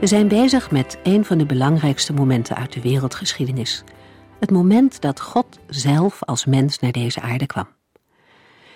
We 0.00 0.06
zijn 0.06 0.28
bezig 0.28 0.70
met 0.70 0.98
een 1.02 1.24
van 1.24 1.38
de 1.38 1.46
belangrijkste 1.46 2.12
momenten 2.12 2.56
uit 2.56 2.72
de 2.72 2.80
wereldgeschiedenis. 2.80 3.84
Het 4.40 4.50
moment 4.50 5.00
dat 5.00 5.20
God 5.20 5.58
zelf 5.66 6.22
als 6.24 6.44
mens 6.44 6.78
naar 6.78 6.92
deze 6.92 7.20
aarde 7.20 7.46
kwam. 7.46 7.68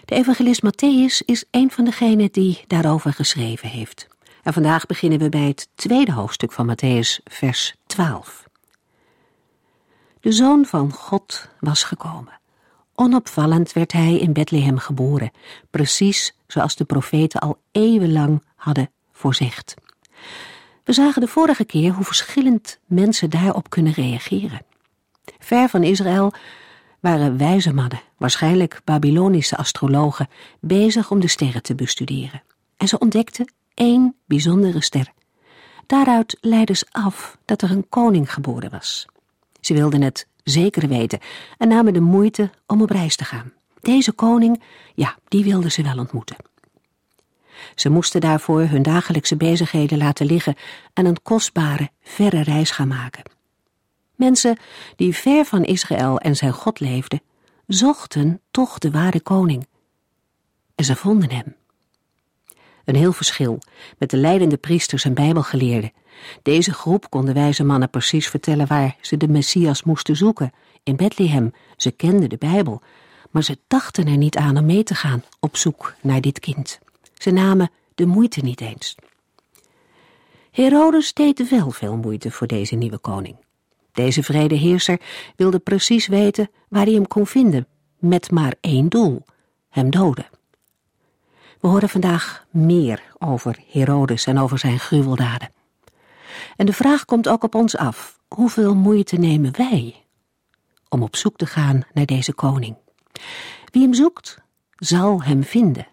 De 0.05 0.15
evangelist 0.15 0.63
Matthäus 0.67 1.25
is 1.25 1.45
een 1.51 1.71
van 1.71 1.85
degenen 1.85 2.33
die 2.33 2.65
daarover 2.67 3.13
geschreven 3.13 3.69
heeft. 3.69 4.09
En 4.43 4.53
vandaag 4.53 4.87
beginnen 4.87 5.19
we 5.19 5.29
bij 5.29 5.47
het 5.47 5.69
tweede 5.75 6.13
hoofdstuk 6.13 6.53
van 6.53 6.75
Matthäus, 6.75 7.23
vers 7.25 7.75
12. 7.87 8.45
De 10.21 10.33
Zoon 10.33 10.65
van 10.65 10.93
God 10.93 11.49
was 11.61 11.83
gekomen. 11.85 12.41
Onopvallend 12.95 13.73
werd 13.73 13.93
hij 13.93 14.19
in 14.19 14.33
Bethlehem 14.33 14.79
geboren, 14.79 15.31
precies 15.71 16.37
zoals 16.47 16.77
de 16.77 16.85
profeten 16.85 17.41
al 17.41 17.59
eeuwenlang 17.73 18.43
hadden 18.57 18.91
voorzegd. 19.13 19.75
We 20.85 20.93
zagen 20.93 21.21
de 21.21 21.29
vorige 21.29 21.65
keer 21.65 21.93
hoe 21.93 22.05
verschillend 22.05 22.79
mensen 22.87 23.31
daarop 23.31 23.71
kunnen 23.71 23.93
reageren. 23.93 24.61
Ver 25.39 25.69
van 25.69 25.83
Israël 25.83 26.33
waren 27.01 27.39
wijze 27.39 27.73
mannen, 27.73 28.03
waarschijnlijk 28.17 28.81
Babylonische 28.85 29.57
astrologen, 29.57 30.29
bezig 30.61 31.11
om 31.11 31.21
de 31.21 31.29
sterren 31.29 31.63
te 31.63 31.75
bestuderen. 31.75 32.43
En 32.77 32.89
ze 32.89 32.99
ontdekten 32.99 33.53
één 33.75 34.17
bijzondere 34.27 34.83
ster. 34.83 35.13
Daaruit 35.87 36.37
leidden 36.41 36.77
ze 36.77 36.87
af 36.91 37.39
dat 37.45 37.63
er 37.63 37.71
een 37.71 37.89
koning 37.89 38.33
geboren 38.33 38.71
was. 38.71 39.07
Ze 39.61 39.75
wilden 39.75 40.03
het 40.03 40.27
zeker 40.45 40.89
weten 40.89 41.19
en 41.59 41.69
namen 41.69 41.93
de 41.93 42.01
moeite 42.01 42.51
om 42.67 42.83
op 42.83 42.91
reis 42.91 43.17
te 43.17 43.25
gaan. 43.25 43.53
Deze 43.81 44.13
koning, 44.13 44.63
ja, 44.95 45.19
die 45.29 45.45
wilden 45.45 45.73
ze 45.73 45.83
wel 45.83 45.99
ontmoeten. 45.99 46.37
Ze 47.75 47.89
moesten 47.89 48.21
daarvoor 48.21 48.61
hun 48.61 48.83
dagelijkse 48.83 49.37
bezigheden 49.37 49.99
laten 49.99 50.27
liggen 50.27 50.57
en 50.93 51.07
een 51.07 51.23
kostbare, 51.23 51.91
verre 52.03 52.43
reis 52.43 52.71
gaan 52.71 52.89
maken. 52.89 53.23
Mensen 54.15 54.59
die 54.97 55.17
ver 55.17 55.45
van 55.45 55.65
Israël 55.65 56.19
en 56.19 56.37
zijn 56.37 56.53
God 56.53 56.81
leefden, 56.81 57.23
zochten 57.67 58.41
toch 58.51 58.79
de 58.79 58.91
ware 58.91 59.21
koning. 59.21 59.67
En 60.75 60.85
ze 60.85 60.97
vonden 60.97 61.31
hem. 61.31 61.55
Een 62.85 62.97
heel 62.97 63.13
verschil 63.13 63.59
met 63.99 64.11
de 64.11 64.17
leidende 64.17 64.57
priesters 64.57 65.05
en 65.05 65.15
bijbelgeleerden. 65.15 65.93
Deze 66.43 66.73
groep 66.73 67.11
kon 67.11 67.25
de 67.25 67.33
wijze 67.33 67.65
mannen 67.65 67.91
precies 67.91 68.29
vertellen 68.29 68.67
waar 68.67 68.97
ze 69.01 69.17
de 69.17 69.29
Messias 69.29 69.83
moesten 69.83 70.17
zoeken. 70.17 70.53
In 70.83 70.97
Bethlehem, 70.97 71.53
ze 71.77 71.91
kenden 71.91 72.29
de 72.29 72.37
Bijbel, 72.39 72.83
maar 73.31 73.43
ze 73.43 73.59
dachten 73.67 74.07
er 74.07 74.17
niet 74.17 74.37
aan 74.37 74.59
om 74.59 74.67
mee 74.67 74.83
te 74.83 74.95
gaan 74.95 75.25
op 75.41 75.57
zoek 75.57 75.95
naar 76.01 76.21
dit 76.21 76.39
kind. 76.39 76.81
Ze 77.23 77.31
namen 77.31 77.71
de 77.95 78.07
moeite 78.07 78.41
niet 78.41 78.61
eens. 78.61 78.95
Herodes 80.51 81.13
deed 81.13 81.49
wel 81.49 81.71
veel 81.71 81.97
moeite 81.97 82.31
voor 82.31 82.47
deze 82.47 82.75
nieuwe 82.75 82.99
koning. 82.99 83.37
Deze 83.93 84.23
vrede 84.23 84.55
heerser 84.55 85.01
wilde 85.37 85.59
precies 85.59 86.07
weten 86.07 86.51
waar 86.69 86.85
hij 86.85 86.95
hem 86.95 87.07
kon 87.07 87.27
vinden, 87.27 87.67
met 87.99 88.31
maar 88.31 88.55
één 88.61 88.89
doel: 88.89 89.23
hem 89.69 89.91
doden. 89.91 90.27
We 91.61 91.69
horen 91.69 91.89
vandaag 91.89 92.47
meer 92.51 93.03
over 93.19 93.59
Herodes 93.71 94.27
en 94.27 94.39
over 94.39 94.59
zijn 94.59 94.79
gruweldaden. 94.79 95.53
En 96.57 96.67
de 96.67 96.73
vraag 96.73 97.05
komt 97.05 97.29
ook 97.29 97.43
op 97.43 97.55
ons 97.55 97.77
af: 97.77 98.19
hoeveel 98.29 98.75
moeite 98.75 99.17
nemen 99.17 99.57
wij 99.57 100.05
om 100.89 101.03
op 101.03 101.17
zoek 101.17 101.37
te 101.37 101.47
gaan 101.47 101.83
naar 101.93 102.07
deze 102.07 102.33
koning? 102.33 102.77
Wie 103.71 103.83
hem 103.83 103.95
zoekt, 103.95 104.39
zal 104.77 105.23
hem 105.23 105.45
vinden. 105.45 105.91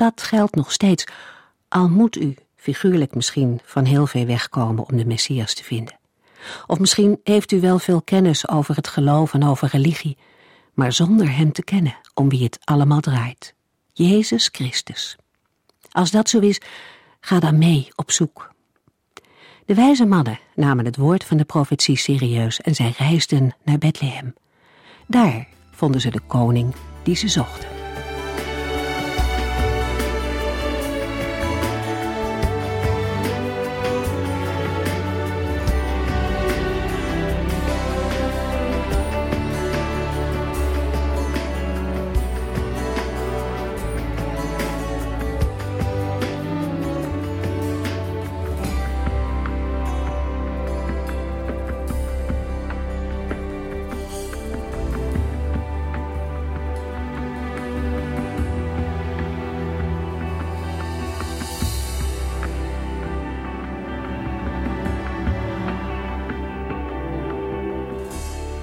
Dat 0.00 0.22
geldt 0.22 0.54
nog 0.54 0.72
steeds, 0.72 1.04
al 1.68 1.88
moet 1.88 2.16
u, 2.16 2.34
figuurlijk 2.56 3.14
misschien, 3.14 3.60
van 3.64 3.84
heel 3.84 4.06
ver 4.06 4.26
wegkomen 4.26 4.86
om 4.88 4.96
de 4.96 5.04
Messias 5.04 5.54
te 5.54 5.64
vinden. 5.64 5.98
Of 6.66 6.78
misschien 6.78 7.20
heeft 7.24 7.52
u 7.52 7.60
wel 7.60 7.78
veel 7.78 8.02
kennis 8.02 8.48
over 8.48 8.76
het 8.76 8.88
geloof 8.88 9.34
en 9.34 9.44
over 9.44 9.68
religie, 9.68 10.16
maar 10.74 10.92
zonder 10.92 11.36
hem 11.36 11.52
te 11.52 11.64
kennen 11.64 11.96
om 12.14 12.28
wie 12.28 12.42
het 12.42 12.58
allemaal 12.64 13.00
draait. 13.00 13.54
Jezus 13.92 14.48
Christus. 14.52 15.16
Als 15.90 16.10
dat 16.10 16.28
zo 16.28 16.38
is, 16.38 16.60
ga 17.20 17.40
dan 17.40 17.58
mee 17.58 17.88
op 17.94 18.10
zoek. 18.10 18.52
De 19.66 19.74
wijze 19.74 20.06
mannen 20.06 20.38
namen 20.54 20.84
het 20.84 20.96
woord 20.96 21.24
van 21.24 21.36
de 21.36 21.44
profetie 21.44 21.96
serieus 21.96 22.60
en 22.60 22.74
zij 22.74 22.94
reisden 22.98 23.56
naar 23.64 23.78
Bethlehem. 23.78 24.34
Daar 25.06 25.48
vonden 25.70 26.00
ze 26.00 26.10
de 26.10 26.20
koning 26.26 26.74
die 27.02 27.16
ze 27.16 27.28
zochten. 27.28 27.79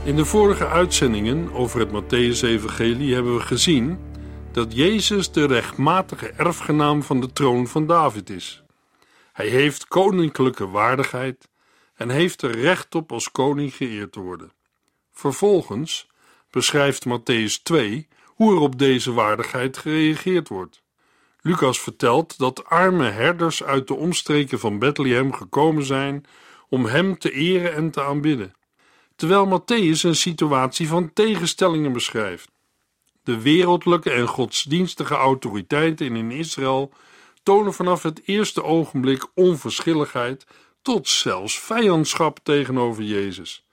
In 0.07 0.15
de 0.15 0.25
vorige 0.25 0.67
uitzendingen 0.67 1.53
over 1.53 1.79
het 1.79 1.89
Matthäus-evangelie 1.89 3.13
hebben 3.13 3.35
we 3.35 3.41
gezien 3.41 3.99
dat 4.51 4.75
Jezus 4.75 5.31
de 5.31 5.45
rechtmatige 5.45 6.29
erfgenaam 6.29 7.03
van 7.03 7.21
de 7.21 7.33
troon 7.33 7.67
van 7.67 7.87
David 7.87 8.29
is. 8.29 8.63
Hij 9.33 9.47
heeft 9.47 9.87
koninklijke 9.87 10.69
waardigheid 10.69 11.49
en 11.95 12.09
heeft 12.09 12.41
er 12.41 12.59
recht 12.59 12.95
op 12.95 13.11
als 13.11 13.31
koning 13.31 13.73
geëerd 13.73 14.11
te 14.11 14.19
worden. 14.19 14.51
Vervolgens 15.11 16.07
beschrijft 16.51 17.05
Matthäus 17.07 17.63
2 17.63 18.07
hoe 18.25 18.55
er 18.55 18.61
op 18.61 18.79
deze 18.79 19.13
waardigheid 19.13 19.77
gereageerd 19.77 20.47
wordt. 20.47 20.81
Lucas 21.41 21.79
vertelt 21.79 22.37
dat 22.37 22.65
arme 22.65 23.09
herders 23.09 23.63
uit 23.63 23.87
de 23.87 23.95
omstreken 23.95 24.59
van 24.59 24.79
Bethlehem 24.79 25.33
gekomen 25.33 25.85
zijn 25.85 26.25
om 26.69 26.85
hem 26.85 27.17
te 27.17 27.31
eren 27.31 27.73
en 27.73 27.91
te 27.91 28.03
aanbidden 28.03 28.55
terwijl 29.17 29.59
Matthäus 29.59 30.01
een 30.01 30.15
situatie 30.15 30.87
van 30.87 31.13
tegenstellingen 31.13 31.93
beschrijft. 31.93 32.51
De 33.23 33.41
wereldlijke 33.41 34.11
en 34.11 34.27
godsdienstige 34.27 35.15
autoriteiten 35.15 36.15
in 36.15 36.31
Israël 36.31 36.91
tonen 37.43 37.73
vanaf 37.73 38.03
het 38.03 38.21
eerste 38.25 38.63
ogenblik 38.63 39.27
onverschilligheid 39.33 40.45
tot 40.81 41.07
zelfs 41.07 41.59
vijandschap 41.59 42.39
tegenover 42.43 43.03
Jezus, 43.03 43.65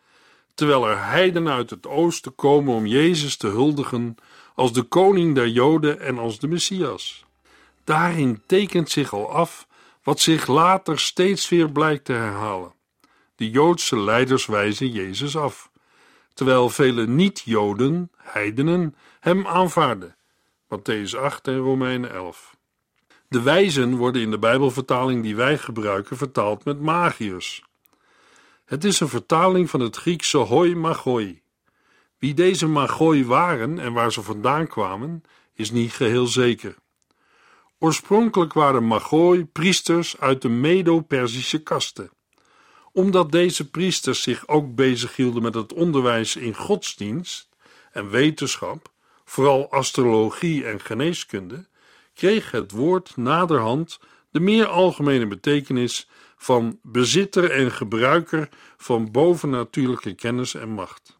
terwijl 0.54 0.88
er 0.88 1.04
heidenen 1.04 1.52
uit 1.52 1.70
het 1.70 1.86
oosten 1.86 2.34
komen 2.34 2.74
om 2.74 2.86
Jezus 2.86 3.36
te 3.36 3.46
huldigen 3.46 4.16
als 4.54 4.72
de 4.72 4.82
koning 4.82 5.34
der 5.34 5.48
Joden 5.48 6.00
en 6.00 6.18
als 6.18 6.38
de 6.38 6.48
Messias. 6.48 7.24
Daarin 7.84 8.42
tekent 8.46 8.90
zich 8.90 9.12
al 9.12 9.30
af 9.30 9.66
wat 10.02 10.20
zich 10.20 10.46
later 10.46 10.98
steeds 10.98 11.48
weer 11.48 11.70
blijkt 11.70 12.04
te 12.04 12.12
herhalen. 12.12 12.73
De 13.36 13.50
Joodse 13.50 13.98
leiders 13.98 14.46
wijzen 14.46 14.88
Jezus 14.88 15.36
af, 15.36 15.70
terwijl 16.34 16.68
vele 16.68 17.06
niet-Joden, 17.06 18.10
heidenen, 18.16 18.96
hem 19.20 19.46
aanvaarden. 19.46 20.16
Matthäus 20.68 21.16
8 21.16 21.48
en 21.48 21.58
Romeinen 21.58 22.10
11. 22.12 22.56
De 23.28 23.42
wijzen 23.42 23.96
worden 23.96 24.22
in 24.22 24.30
de 24.30 24.38
Bijbelvertaling 24.38 25.22
die 25.22 25.36
wij 25.36 25.58
gebruiken 25.58 26.16
vertaald 26.16 26.64
met 26.64 26.80
magiërs. 26.80 27.64
Het 28.64 28.84
is 28.84 29.00
een 29.00 29.08
vertaling 29.08 29.70
van 29.70 29.80
het 29.80 29.96
Griekse 29.96 30.38
hoi 30.38 30.74
magoi. 30.74 31.42
Wie 32.18 32.34
deze 32.34 32.66
magoi 32.66 33.24
waren 33.24 33.78
en 33.78 33.92
waar 33.92 34.12
ze 34.12 34.22
vandaan 34.22 34.66
kwamen, 34.66 35.22
is 35.54 35.70
niet 35.70 35.92
geheel 35.92 36.26
zeker. 36.26 36.74
Oorspronkelijk 37.78 38.52
waren 38.52 38.86
magoi 38.86 39.44
priesters 39.44 40.20
uit 40.20 40.42
de 40.42 40.48
Medo-Persische 40.48 41.62
kasten. 41.62 42.10
Omdat 42.94 43.32
deze 43.32 43.70
priesters 43.70 44.22
zich 44.22 44.48
ook 44.48 44.74
bezighielden 44.74 45.42
met 45.42 45.54
het 45.54 45.72
onderwijs 45.72 46.36
in 46.36 46.54
godsdienst 46.54 47.48
en 47.92 48.10
wetenschap, 48.10 48.90
vooral 49.24 49.70
astrologie 49.70 50.64
en 50.64 50.80
geneeskunde, 50.80 51.66
kreeg 52.14 52.50
het 52.50 52.70
woord 52.70 53.16
naderhand 53.16 53.98
de 54.30 54.40
meer 54.40 54.66
algemene 54.66 55.26
betekenis 55.26 56.08
van 56.36 56.78
bezitter 56.82 57.50
en 57.50 57.72
gebruiker 57.72 58.48
van 58.76 59.10
bovennatuurlijke 59.10 60.14
kennis 60.14 60.54
en 60.54 60.68
macht. 60.68 61.18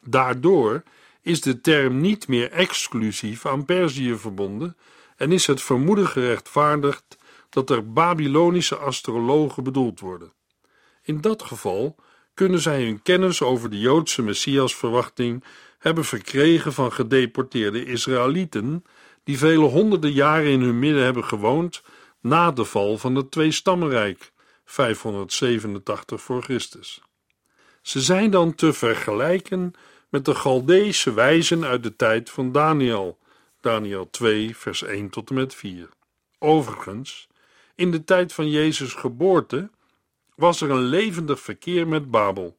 Daardoor 0.00 0.82
is 1.22 1.40
de 1.40 1.60
term 1.60 2.00
niet 2.00 2.28
meer 2.28 2.50
exclusief 2.50 3.46
aan 3.46 3.64
Perzië 3.64 4.16
verbonden 4.16 4.76
en 5.16 5.32
is 5.32 5.46
het 5.46 5.62
vermoeden 5.62 6.06
gerechtvaardigd 6.06 7.18
dat 7.48 7.70
er 7.70 7.92
Babylonische 7.92 8.76
astrologen 8.76 9.62
bedoeld 9.62 10.00
worden. 10.00 10.32
In 11.02 11.20
dat 11.20 11.42
geval 11.42 11.96
kunnen 12.34 12.60
zij 12.60 12.84
hun 12.84 13.02
kennis 13.02 13.42
over 13.42 13.70
de 13.70 13.78
Joodse 13.78 14.22
Messiasverwachting 14.22 15.44
hebben 15.78 16.04
verkregen 16.04 16.72
van 16.72 16.92
gedeporteerde 16.92 17.84
Israëlieten 17.84 18.84
die 19.24 19.38
vele 19.38 19.64
honderden 19.64 20.12
jaren 20.12 20.50
in 20.50 20.60
hun 20.60 20.78
midden 20.78 21.02
hebben 21.02 21.24
gewoond 21.24 21.82
na 22.20 22.50
de 22.50 22.64
val 22.64 22.98
van 22.98 23.14
het 23.14 23.30
Tweestammenrijk 23.30 24.32
587 24.64 26.20
voor 26.22 26.42
Christus. 26.42 27.02
Ze 27.82 28.00
zijn 28.00 28.30
dan 28.30 28.54
te 28.54 28.72
vergelijken 28.72 29.72
met 30.08 30.24
de 30.24 30.34
Galdeese 30.34 31.14
wijzen 31.14 31.64
uit 31.64 31.82
de 31.82 31.96
tijd 31.96 32.30
van 32.30 32.52
Daniel, 32.52 33.18
Daniel 33.60 34.10
2, 34.10 34.56
vers 34.56 34.82
1 34.82 35.10
tot 35.10 35.28
en 35.28 35.34
met 35.34 35.54
4. 35.54 35.88
Overigens, 36.38 37.28
in 37.74 37.90
de 37.90 38.04
tijd 38.04 38.32
van 38.32 38.50
Jezus' 38.50 38.94
geboorte 38.94 39.70
was 40.40 40.60
er 40.60 40.70
een 40.70 40.82
levendig 40.82 41.40
verkeer 41.40 41.88
met 41.88 42.10
Babel. 42.10 42.58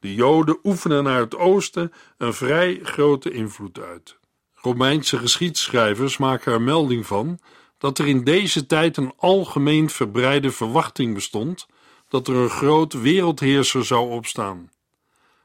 De 0.00 0.14
Joden 0.14 0.58
oefenen 0.62 1.04
naar 1.04 1.20
het 1.20 1.36
oosten 1.36 1.92
een 2.18 2.34
vrij 2.34 2.80
grote 2.82 3.30
invloed 3.30 3.80
uit. 3.80 4.18
Romeinse 4.54 5.18
geschiedschrijvers 5.18 6.16
maken 6.16 6.52
er 6.52 6.62
melding 6.62 7.06
van 7.06 7.38
dat 7.78 7.98
er 7.98 8.06
in 8.06 8.24
deze 8.24 8.66
tijd 8.66 8.96
een 8.96 9.12
algemeen 9.16 9.90
verbreide 9.90 10.50
verwachting 10.50 11.14
bestond 11.14 11.66
dat 12.08 12.28
er 12.28 12.34
een 12.34 12.50
groot 12.50 12.92
wereldheerser 12.92 13.84
zou 13.84 14.10
opstaan. 14.10 14.70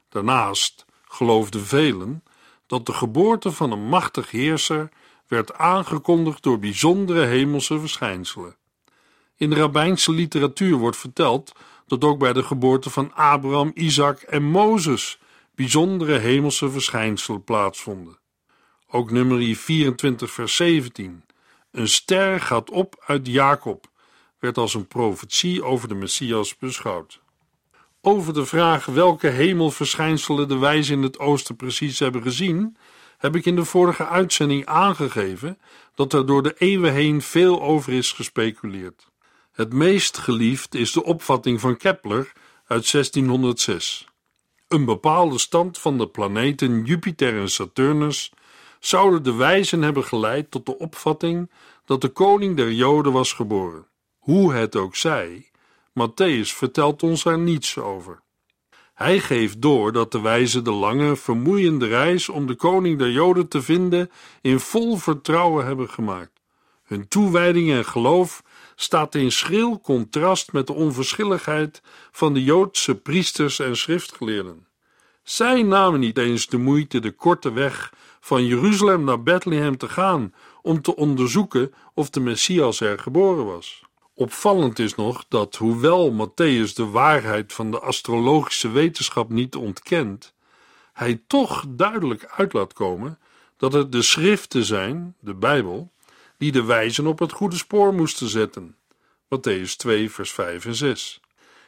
Daarnaast 0.09 0.85
geloofden 1.05 1.65
velen 1.65 2.23
dat 2.67 2.85
de 2.85 2.93
geboorte 2.93 3.51
van 3.51 3.71
een 3.71 3.87
machtig 3.87 4.31
heerser 4.31 4.89
werd 5.27 5.53
aangekondigd 5.53 6.43
door 6.43 6.59
bijzondere 6.59 7.25
hemelse 7.25 7.79
verschijnselen. 7.79 8.55
In 9.37 9.49
de 9.49 9.55
rabbijnse 9.55 10.11
literatuur 10.11 10.77
wordt 10.77 10.97
verteld 10.97 11.51
dat 11.87 12.03
ook 12.03 12.19
bij 12.19 12.33
de 12.33 12.43
geboorte 12.43 12.89
van 12.89 13.13
Abraham, 13.13 13.71
Isaac 13.73 14.21
en 14.21 14.43
Mozes 14.43 15.19
bijzondere 15.55 16.17
hemelse 16.17 16.69
verschijnselen 16.69 17.43
plaatsvonden. 17.43 18.17
Ook 18.87 19.11
nummer 19.11 19.55
24 19.55 20.31
vers 20.31 20.55
17. 20.55 21.23
Een 21.71 21.87
ster 21.87 22.39
gaat 22.39 22.69
op 22.69 23.03
uit 23.05 23.27
Jacob, 23.27 23.85
werd 24.39 24.57
als 24.57 24.73
een 24.73 24.87
profetie 24.87 25.63
over 25.63 25.87
de 25.87 25.95
Messias 25.95 26.57
beschouwd. 26.57 27.21
Over 28.01 28.33
de 28.33 28.45
vraag 28.45 28.85
welke 28.85 29.27
hemelverschijnselen 29.27 30.47
de 30.47 30.57
wijzen 30.57 30.95
in 30.95 31.03
het 31.03 31.19
oosten 31.19 31.55
precies 31.55 31.99
hebben 31.99 32.21
gezien, 32.21 32.77
heb 33.17 33.35
ik 33.35 33.45
in 33.45 33.55
de 33.55 33.65
vorige 33.65 34.07
uitzending 34.07 34.65
aangegeven 34.65 35.57
dat 35.95 36.13
er 36.13 36.25
door 36.25 36.43
de 36.43 36.55
eeuwen 36.57 36.93
heen 36.93 37.21
veel 37.21 37.61
over 37.61 37.93
is 37.93 38.11
gespeculeerd. 38.11 39.11
Het 39.53 39.73
meest 39.73 40.17
geliefd 40.17 40.75
is 40.75 40.91
de 40.91 41.03
opvatting 41.03 41.59
van 41.59 41.77
Kepler 41.77 42.31
uit 42.67 42.91
1606. 42.91 44.07
Een 44.67 44.85
bepaalde 44.85 45.37
stand 45.37 45.77
van 45.77 45.97
de 45.97 46.07
planeten 46.07 46.83
Jupiter 46.83 47.39
en 47.39 47.49
Saturnus 47.49 48.31
zouden 48.79 49.23
de 49.23 49.33
wijzen 49.33 49.81
hebben 49.81 50.03
geleid 50.03 50.51
tot 50.51 50.65
de 50.65 50.77
opvatting 50.77 51.51
dat 51.85 52.01
de 52.01 52.09
koning 52.09 52.57
der 52.57 52.71
Joden 52.71 53.11
was 53.11 53.33
geboren. 53.33 53.87
Hoe 54.17 54.53
het 54.53 54.75
ook 54.75 54.95
zij, 54.95 55.49
Matthäus 55.89 56.55
vertelt 56.55 57.03
ons 57.03 57.25
er 57.25 57.39
niets 57.39 57.77
over. 57.77 58.21
Hij 58.93 59.19
geeft 59.19 59.61
door 59.61 59.91
dat 59.91 60.11
de 60.11 60.21
wijzen 60.21 60.63
de 60.63 60.71
lange, 60.71 61.15
vermoeiende 61.15 61.87
reis 61.87 62.29
om 62.29 62.47
de 62.47 62.55
koning 62.55 62.97
der 62.97 63.11
Joden 63.11 63.47
te 63.47 63.61
vinden 63.61 64.11
in 64.41 64.59
vol 64.59 64.97
vertrouwen 64.97 65.65
hebben 65.65 65.89
gemaakt. 65.89 66.41
Hun 66.83 67.07
toewijding 67.07 67.71
en 67.71 67.85
geloof 67.85 68.43
staat 68.75 69.15
in 69.15 69.31
schril 69.31 69.79
contrast 69.79 70.51
met 70.51 70.67
de 70.67 70.73
onverschilligheid 70.73 71.81
van 72.11 72.33
de 72.33 72.43
Joodse 72.43 72.95
priesters 72.95 73.59
en 73.59 73.77
schriftgeleerden. 73.77 74.67
Zij 75.23 75.63
namen 75.63 75.99
niet 75.99 76.17
eens 76.17 76.47
de 76.47 76.57
moeite 76.57 76.99
de 76.99 77.11
korte 77.11 77.51
weg 77.51 77.93
van 78.19 78.45
Jeruzalem 78.45 79.03
naar 79.03 79.23
Bethlehem 79.23 79.77
te 79.77 79.89
gaan 79.89 80.33
om 80.61 80.81
te 80.81 80.95
onderzoeken 80.95 81.73
of 81.93 82.09
de 82.09 82.19
Messias 82.19 82.79
er 82.79 82.99
geboren 82.99 83.45
was. 83.45 83.83
Opvallend 84.15 84.79
is 84.79 84.95
nog 84.95 85.25
dat, 85.27 85.55
hoewel 85.55 86.11
Matthäus 86.11 86.73
de 86.73 86.85
waarheid 86.85 87.53
van 87.53 87.71
de 87.71 87.79
astrologische 87.79 88.69
wetenschap 88.69 89.29
niet 89.29 89.55
ontkent, 89.55 90.33
hij 90.93 91.21
toch 91.27 91.65
duidelijk 91.67 92.25
uit 92.35 92.53
laat 92.53 92.73
komen 92.73 93.19
dat 93.57 93.73
het 93.73 93.91
de 93.91 94.01
schriften 94.01 94.65
zijn, 94.65 95.15
de 95.19 95.33
Bijbel, 95.33 95.91
die 96.43 96.51
de 96.51 96.63
wijzen 96.63 97.07
op 97.07 97.19
het 97.19 97.31
goede 97.31 97.55
spoor 97.55 97.93
moesten 97.93 98.27
zetten. 98.27 98.75
Matthäus 99.35 99.75
2, 99.77 100.11
vers 100.11 100.31
5 100.31 100.65
en 100.65 100.75
6. 100.75 101.21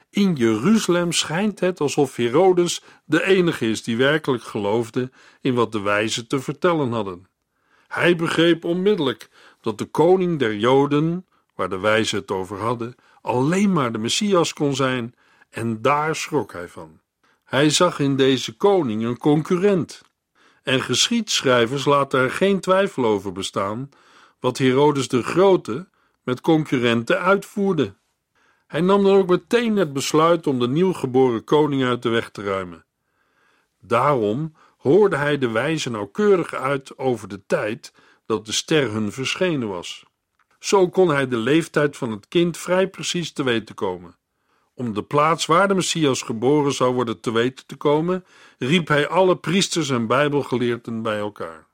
In 0.10 0.36
Jeruzalem 0.36 1.12
schijnt 1.12 1.60
het 1.60 1.80
alsof 1.80 2.16
Herodes 2.16 2.82
de 3.06 3.24
enige 3.24 3.70
is 3.70 3.84
die 3.84 3.98
werkelijk 3.98 4.44
geloofde 4.44 5.12
in 5.42 5.54
wat 5.54 5.72
de 5.72 5.80
wijzen 5.80 6.28
te 6.28 6.40
vertellen 6.40 6.92
hadden. 6.92 7.28
Hij 7.88 8.16
begreep 8.16 8.64
onmiddellijk 8.66 9.30
dat 9.62 9.78
de 9.78 9.86
koning 9.86 10.40
der 10.40 10.56
Joden, 10.56 11.26
waar 11.54 11.70
de 11.70 11.80
wijzen 11.80 12.20
het 12.20 12.32
over 12.32 12.58
hadden, 12.58 12.96
alleen 13.22 13.74
maar 13.74 13.92
de 13.92 13.98
Messias 13.98 14.54
kon 14.54 14.76
zijn, 14.76 15.16
en 15.50 15.82
daar 15.82 16.16
schrok 16.16 16.54
hij 16.54 16.68
van. 16.68 17.00
Hij 17.44 17.70
zag 17.70 18.00
in 18.00 18.16
deze 18.16 18.56
koning 18.56 19.04
een 19.04 19.18
concurrent. 19.18 20.02
En 20.64 20.82
geschiedschrijvers 20.82 21.86
laten 21.86 22.20
er 22.20 22.32
geen 22.32 22.60
twijfel 22.60 23.06
over 23.06 23.32
bestaan 23.32 23.90
wat 24.46 24.58
Herodes 24.58 25.08
de 25.08 25.24
Grote 25.24 25.88
met 26.24 26.42
concurrenten 26.42 27.22
uitvoerde. 27.22 27.96
Hij 28.68 28.82
nam 28.82 29.04
dan 29.04 29.16
ook 29.16 29.28
meteen 29.28 29.76
het 29.76 29.94
besluit 29.94 30.48
om 30.48 30.60
de 30.60 30.68
nieuwgeboren 30.68 31.44
koning 31.44 31.84
uit 31.84 32.02
de 32.02 32.10
weg 32.10 32.30
te 32.30 32.44
ruimen. 32.44 32.86
Daarom 33.82 34.56
hoorde 34.78 35.16
hij 35.16 35.38
de 35.38 35.50
wijze 35.50 35.90
nauwkeurig 35.90 36.54
uit 36.54 36.98
over 36.98 37.28
de 37.28 37.46
tijd 37.46 37.94
dat 38.26 38.46
de 38.46 38.52
ster 38.52 38.92
hun 38.92 39.12
verschenen 39.12 39.68
was. 39.68 40.06
Zo 40.60 40.90
kon 40.90 41.10
hij 41.10 41.28
de 41.28 41.38
leeftijd 41.38 41.98
van 41.98 42.12
het 42.12 42.28
kind 42.28 42.58
vrij 42.58 42.90
precies 42.90 43.34
te 43.34 43.44
weten 43.44 43.76
komen. 43.76 44.18
Om 44.74 44.94
de 44.94 45.04
plaats 45.04 45.46
waar 45.46 45.68
de 45.68 45.76
Messias 45.76 46.22
geboren 46.22 46.74
zou 46.74 46.94
worden 46.94 47.20
te 47.20 47.32
weten 47.32 47.66
te 47.66 47.76
komen, 47.76 48.26
riep 48.58 48.88
hij 48.88 49.08
alle 49.08 49.38
priesters 49.38 49.90
en 49.90 50.08
bijbelgeleerden 50.08 51.02
bij 51.02 51.18
elkaar. 51.18 51.68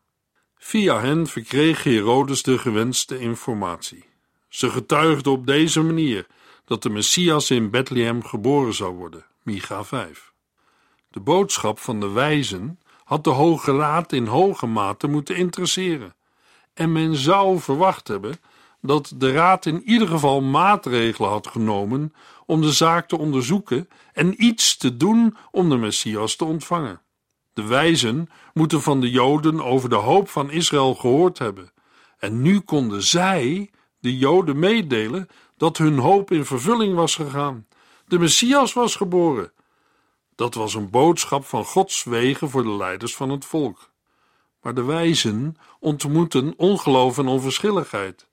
Via 0.64 1.00
hen 1.00 1.28
verkreeg 1.28 1.84
Herodes 1.84 2.44
de 2.44 2.58
gewenste 2.58 3.20
informatie. 3.20 4.06
Ze 4.48 4.70
getuigden 4.70 5.32
op 5.32 5.46
deze 5.46 5.82
manier 5.82 6.28
dat 6.66 6.84
de 6.84 6.90
Messias 6.90 7.52
in 7.52 7.70
Bethlehem 7.70 8.24
geboren 8.24 8.74
zou 8.74 8.96
worden, 8.96 9.26
Micha 9.44 9.84
5. 9.84 10.32
De 11.10 11.20
boodschap 11.20 11.80
van 11.80 12.00
de 12.00 12.10
wijzen 12.10 12.80
had 13.04 13.24
de 13.24 13.30
Hoge 13.30 13.76
Raad 13.78 14.14
in 14.14 14.26
hoge 14.26 14.66
mate 14.66 15.08
moeten 15.08 15.36
interesseren, 15.36 16.16
en 16.74 16.92
men 16.92 17.16
zou 17.16 17.60
verwacht 17.60 18.08
hebben 18.08 18.40
dat 18.82 19.14
de 19.16 19.32
Raad 19.32 19.66
in 19.66 19.84
ieder 19.84 20.08
geval 20.08 20.42
maatregelen 20.42 21.30
had 21.30 21.48
genomen 21.48 22.14
om 22.46 22.62
de 22.62 22.72
zaak 22.72 23.08
te 23.08 23.18
onderzoeken 23.18 23.90
en 24.14 24.44
iets 24.44 24.78
te 24.78 24.98
doen 24.98 25.38
om 25.52 25.70
de 25.70 25.78
Messias 25.78 26.36
te 26.36 26.46
ontvangen. 26.46 27.02
De 27.62 27.68
wijzen 27.68 28.30
moeten 28.54 28.82
van 28.82 29.02
de 29.02 29.10
Joden 29.10 29.64
over 29.64 29.90
de 29.90 29.96
hoop 29.96 30.30
van 30.30 30.52
Israël 30.52 30.96
gehoord 30.96 31.38
hebben, 31.38 31.72
en 32.18 32.42
nu 32.42 32.60
konden 32.60 33.04
zij 33.04 33.72
de 34.00 34.18
Joden 34.18 34.60
meedelen 34.60 35.28
dat 35.58 35.78
hun 35.78 35.98
hoop 35.98 36.32
in 36.32 36.46
vervulling 36.46 36.96
was 36.96 37.16
gegaan. 37.16 37.68
De 38.06 38.20
Messias 38.20 38.74
was 38.74 38.96
geboren. 38.96 39.52
Dat 40.36 40.54
was 40.54 40.74
een 40.74 40.90
boodschap 40.90 41.46
van 41.46 41.66
Gods 41.66 42.04
wegen 42.04 42.50
voor 42.50 42.64
de 42.64 42.76
leiders 42.76 43.16
van 43.16 43.30
het 43.30 43.46
volk. 43.46 43.92
Maar 44.62 44.74
de 44.74 44.84
wijzen 44.84 45.56
ontmoeten 45.80 46.54
ongeloof 46.58 47.18
en 47.18 47.28
onverschilligheid. 47.28 48.28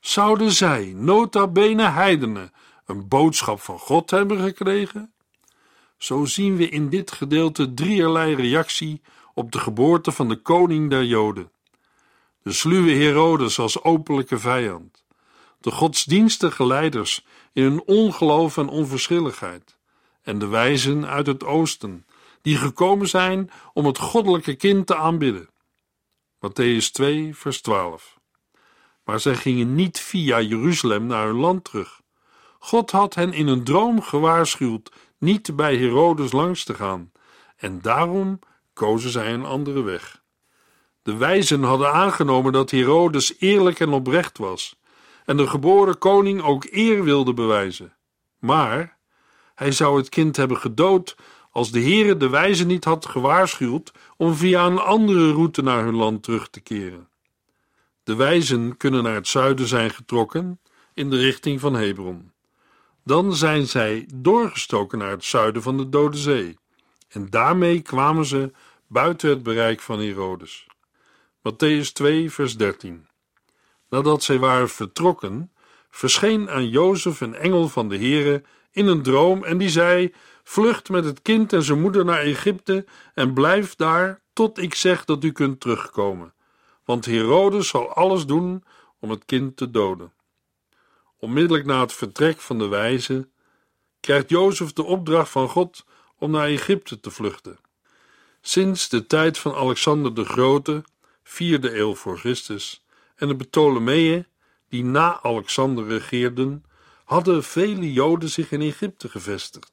Zouden 0.00 0.52
zij, 0.52 0.92
nota 0.96 1.46
bene 1.48 1.88
heidenen, 1.88 2.52
een 2.86 3.08
boodschap 3.08 3.60
van 3.60 3.78
God 3.78 4.10
hebben 4.10 4.40
gekregen? 4.40 5.14
Zo 5.96 6.24
zien 6.24 6.56
we 6.56 6.68
in 6.68 6.88
dit 6.88 7.12
gedeelte 7.12 7.74
drieërlei 7.74 8.34
reactie 8.34 9.02
op 9.34 9.52
de 9.52 9.58
geboorte 9.58 10.12
van 10.12 10.28
de 10.28 10.36
koning 10.36 10.90
der 10.90 11.04
Joden. 11.04 11.50
De 12.42 12.52
sluwe 12.52 12.90
Herodes 12.90 13.58
als 13.58 13.82
openlijke 13.82 14.38
vijand, 14.38 15.04
de 15.60 15.70
godsdienstige 15.70 16.66
leiders 16.66 17.24
in 17.52 17.62
hun 17.62 17.82
ongeloof 17.84 18.56
en 18.56 18.68
onverschilligheid, 18.68 19.78
en 20.22 20.38
de 20.38 20.46
wijzen 20.46 21.06
uit 21.06 21.26
het 21.26 21.44
oosten, 21.44 22.06
die 22.42 22.56
gekomen 22.56 23.08
zijn 23.08 23.50
om 23.72 23.86
het 23.86 23.98
goddelijke 23.98 24.54
kind 24.54 24.86
te 24.86 24.96
aanbidden. 24.96 25.48
Matthäus 26.46 26.90
2, 26.92 27.34
vers 27.34 27.60
12. 27.60 28.18
Maar 29.04 29.20
zij 29.20 29.34
gingen 29.34 29.74
niet 29.74 30.00
via 30.00 30.40
Jeruzalem 30.40 31.06
naar 31.06 31.26
hun 31.26 31.36
land 31.36 31.64
terug. 31.64 32.00
God 32.58 32.90
had 32.90 33.14
hen 33.14 33.32
in 33.32 33.46
een 33.46 33.64
droom 33.64 34.02
gewaarschuwd 34.02 34.92
niet 35.18 35.56
bij 35.56 35.76
Herodes 35.76 36.32
langs 36.32 36.64
te 36.64 36.74
gaan, 36.74 37.12
en 37.56 37.80
daarom 37.80 38.38
kozen 38.72 39.10
zij 39.10 39.34
een 39.34 39.44
andere 39.44 39.82
weg. 39.82 40.22
De 41.02 41.16
wijzen 41.16 41.62
hadden 41.62 41.92
aangenomen 41.92 42.52
dat 42.52 42.70
Herodes 42.70 43.34
eerlijk 43.38 43.80
en 43.80 43.92
oprecht 43.92 44.38
was 44.38 44.76
en 45.24 45.36
de 45.36 45.46
geboren 45.46 45.98
koning 45.98 46.42
ook 46.42 46.66
eer 46.70 47.04
wilde 47.04 47.34
bewijzen. 47.34 47.96
Maar 48.38 48.96
hij 49.54 49.72
zou 49.72 49.96
het 49.96 50.08
kind 50.08 50.36
hebben 50.36 50.56
gedood 50.56 51.16
als 51.50 51.70
de 51.70 51.80
Heere 51.80 52.16
de 52.16 52.28
wijzen 52.28 52.66
niet 52.66 52.84
had 52.84 53.06
gewaarschuwd 53.06 53.92
om 54.16 54.34
via 54.34 54.66
een 54.66 54.78
andere 54.78 55.32
route 55.32 55.62
naar 55.62 55.84
hun 55.84 55.94
land 55.94 56.22
terug 56.22 56.48
te 56.48 56.60
keren. 56.60 57.08
De 58.02 58.14
wijzen 58.14 58.76
kunnen 58.76 59.02
naar 59.02 59.14
het 59.14 59.28
zuiden 59.28 59.66
zijn 59.66 59.90
getrokken 59.90 60.60
in 60.94 61.10
de 61.10 61.16
richting 61.16 61.60
van 61.60 61.74
Hebron. 61.74 62.32
Dan 63.06 63.34
zijn 63.34 63.66
zij 63.66 64.08
doorgestoken 64.14 64.98
naar 64.98 65.10
het 65.10 65.24
zuiden 65.24 65.62
van 65.62 65.76
de 65.76 65.88
Dode 65.88 66.16
Zee 66.16 66.58
en 67.08 67.30
daarmee 67.30 67.80
kwamen 67.80 68.24
ze 68.24 68.52
buiten 68.86 69.30
het 69.30 69.42
bereik 69.42 69.80
van 69.80 70.00
Herodes. 70.00 70.66
Matthäus 71.38 71.92
2, 71.92 72.30
vers 72.30 72.56
13. 72.56 73.06
Nadat 73.88 74.22
zij 74.22 74.38
waren 74.38 74.68
vertrokken, 74.68 75.52
verscheen 75.90 76.50
aan 76.50 76.68
Jozef 76.68 77.20
een 77.20 77.34
engel 77.34 77.68
van 77.68 77.88
de 77.88 77.96
Heere 77.96 78.42
in 78.70 78.86
een 78.86 79.02
droom 79.02 79.44
en 79.44 79.58
die 79.58 79.68
zei: 79.68 80.14
Vlucht 80.42 80.88
met 80.88 81.04
het 81.04 81.22
kind 81.22 81.52
en 81.52 81.62
zijn 81.62 81.80
moeder 81.80 82.04
naar 82.04 82.20
Egypte 82.20 82.84
en 83.14 83.34
blijf 83.34 83.74
daar 83.74 84.20
tot 84.32 84.58
ik 84.58 84.74
zeg 84.74 85.04
dat 85.04 85.24
u 85.24 85.32
kunt 85.32 85.60
terugkomen. 85.60 86.34
Want 86.84 87.04
Herodes 87.04 87.68
zal 87.68 87.92
alles 87.92 88.26
doen 88.26 88.64
om 89.00 89.10
het 89.10 89.24
kind 89.24 89.56
te 89.56 89.70
doden. 89.70 90.12
Onmiddellijk 91.18 91.66
na 91.66 91.80
het 91.80 91.92
vertrek 91.92 92.40
van 92.40 92.58
de 92.58 92.66
wijze 92.66 93.28
krijgt 94.00 94.28
Jozef 94.28 94.72
de 94.72 94.82
opdracht 94.82 95.30
van 95.30 95.48
God 95.48 95.84
om 96.18 96.30
naar 96.30 96.46
Egypte 96.46 97.00
te 97.00 97.10
vluchten. 97.10 97.58
Sinds 98.40 98.88
de 98.88 99.06
tijd 99.06 99.38
van 99.38 99.54
Alexander 99.54 100.14
de 100.14 100.24
Grote, 100.24 100.84
vierde 101.22 101.78
eeuw 101.78 101.94
voor 101.94 102.18
Christus, 102.18 102.84
en 103.16 103.28
de 103.28 103.36
Ptolemeeën, 103.36 104.26
die 104.68 104.84
na 104.84 105.22
Alexander 105.22 105.86
regeerden, 105.86 106.64
hadden 107.04 107.44
vele 107.44 107.92
Joden 107.92 108.28
zich 108.28 108.50
in 108.50 108.60
Egypte 108.60 109.08
gevestigd. 109.08 109.72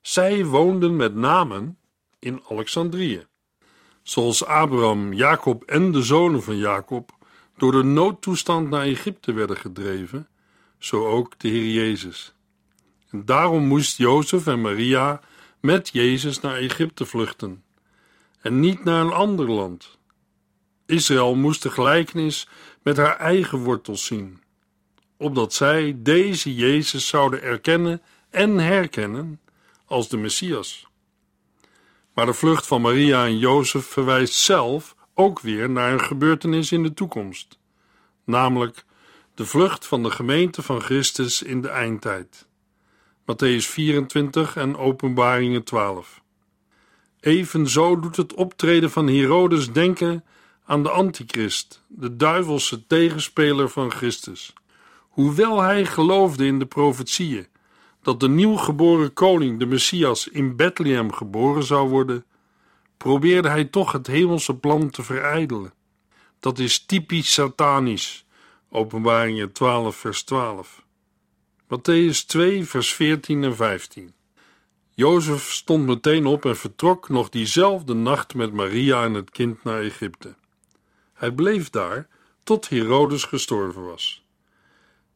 Zij 0.00 0.44
woonden 0.44 0.96
met 0.96 1.14
name 1.14 1.74
in 2.18 2.42
Alexandrië. 2.48 3.26
Zoals 4.02 4.44
Abraham, 4.44 5.12
Jacob 5.12 5.62
en 5.64 5.92
de 5.92 6.02
zonen 6.02 6.42
van 6.42 6.56
Jacob 6.56 7.10
door 7.56 7.72
de 7.72 7.82
noodtoestand 7.82 8.70
naar 8.70 8.82
Egypte 8.82 9.32
werden 9.32 9.56
gedreven, 9.56 10.28
zo 10.78 11.06
ook 11.06 11.38
de 11.38 11.48
Heer 11.48 11.72
Jezus. 11.72 12.34
En 13.10 13.24
daarom 13.24 13.66
moest 13.66 13.96
Jozef 13.96 14.46
en 14.46 14.60
Maria 14.60 15.20
met 15.60 15.88
Jezus 15.92 16.40
naar 16.40 16.56
Egypte 16.56 17.06
vluchten 17.06 17.64
en 18.40 18.60
niet 18.60 18.84
naar 18.84 19.00
een 19.00 19.12
ander 19.12 19.50
land. 19.50 19.98
Israël 20.86 21.34
moest 21.34 21.62
de 21.62 21.70
gelijkenis 21.70 22.48
met 22.82 22.96
haar 22.96 23.16
eigen 23.16 23.58
wortels 23.58 24.04
zien, 24.04 24.42
opdat 25.16 25.54
zij 25.54 25.96
deze 25.96 26.54
Jezus 26.54 27.06
zouden 27.06 27.42
erkennen 27.42 28.02
en 28.30 28.58
herkennen 28.58 29.40
als 29.86 30.08
de 30.08 30.16
Messias. 30.16 30.86
Maar 32.14 32.26
de 32.26 32.34
vlucht 32.34 32.66
van 32.66 32.80
Maria 32.80 33.24
en 33.24 33.38
Jozef 33.38 33.86
verwijst 33.86 34.34
zelf 34.34 34.96
ook 35.14 35.40
weer 35.40 35.70
naar 35.70 35.92
een 35.92 36.04
gebeurtenis 36.04 36.72
in 36.72 36.82
de 36.82 36.94
toekomst, 36.94 37.58
namelijk 38.24 38.84
de 39.36 39.46
vlucht 39.46 39.86
van 39.86 40.02
de 40.02 40.10
gemeente 40.10 40.62
van 40.62 40.80
Christus 40.80 41.42
in 41.42 41.60
de 41.60 41.68
eindtijd. 41.68 42.46
Matthäus 43.20 43.66
24 43.68 44.56
en 44.56 44.76
Openbaringen 44.76 45.62
12. 45.64 46.20
Evenzo 47.20 48.00
doet 48.00 48.16
het 48.16 48.34
optreden 48.34 48.90
van 48.90 49.08
Herodes 49.08 49.72
denken 49.72 50.24
aan 50.64 50.82
de 50.82 50.90
antichrist, 50.90 51.82
de 51.86 52.16
duivelse 52.16 52.86
tegenspeler 52.86 53.68
van 53.68 53.90
Christus. 53.90 54.52
Hoewel 55.08 55.60
hij 55.60 55.84
geloofde 55.84 56.46
in 56.46 56.58
de 56.58 56.66
profetieën 56.66 57.46
dat 58.02 58.20
de 58.20 58.28
nieuwgeboren 58.28 59.12
koning, 59.12 59.58
de 59.58 59.66
Messias, 59.66 60.28
in 60.28 60.56
Bethlehem 60.56 61.12
geboren 61.12 61.64
zou 61.64 61.88
worden, 61.88 62.24
probeerde 62.96 63.48
hij 63.48 63.64
toch 63.64 63.92
het 63.92 64.06
hemelse 64.06 64.56
plan 64.56 64.90
te 64.90 65.02
verijdelen. 65.02 65.72
Dat 66.40 66.58
is 66.58 66.86
typisch 66.86 67.32
satanisch. 67.32 68.25
Openbaringen 68.76 69.52
12, 69.52 69.96
vers 69.96 70.22
12. 70.22 70.84
Matthäus 71.68 72.26
2, 72.26 72.64
vers 72.64 72.94
14 72.94 73.44
en 73.44 73.56
15. 73.56 74.14
Jozef 74.94 75.52
stond 75.52 75.86
meteen 75.86 76.26
op 76.26 76.44
en 76.44 76.56
vertrok 76.56 77.08
nog 77.08 77.28
diezelfde 77.28 77.94
nacht 77.94 78.34
met 78.34 78.52
Maria 78.52 79.04
en 79.04 79.14
het 79.14 79.30
kind 79.30 79.64
naar 79.64 79.80
Egypte. 79.80 80.34
Hij 81.12 81.32
bleef 81.32 81.70
daar 81.70 82.08
tot 82.42 82.68
Herodes 82.68 83.24
gestorven 83.24 83.84
was. 83.84 84.24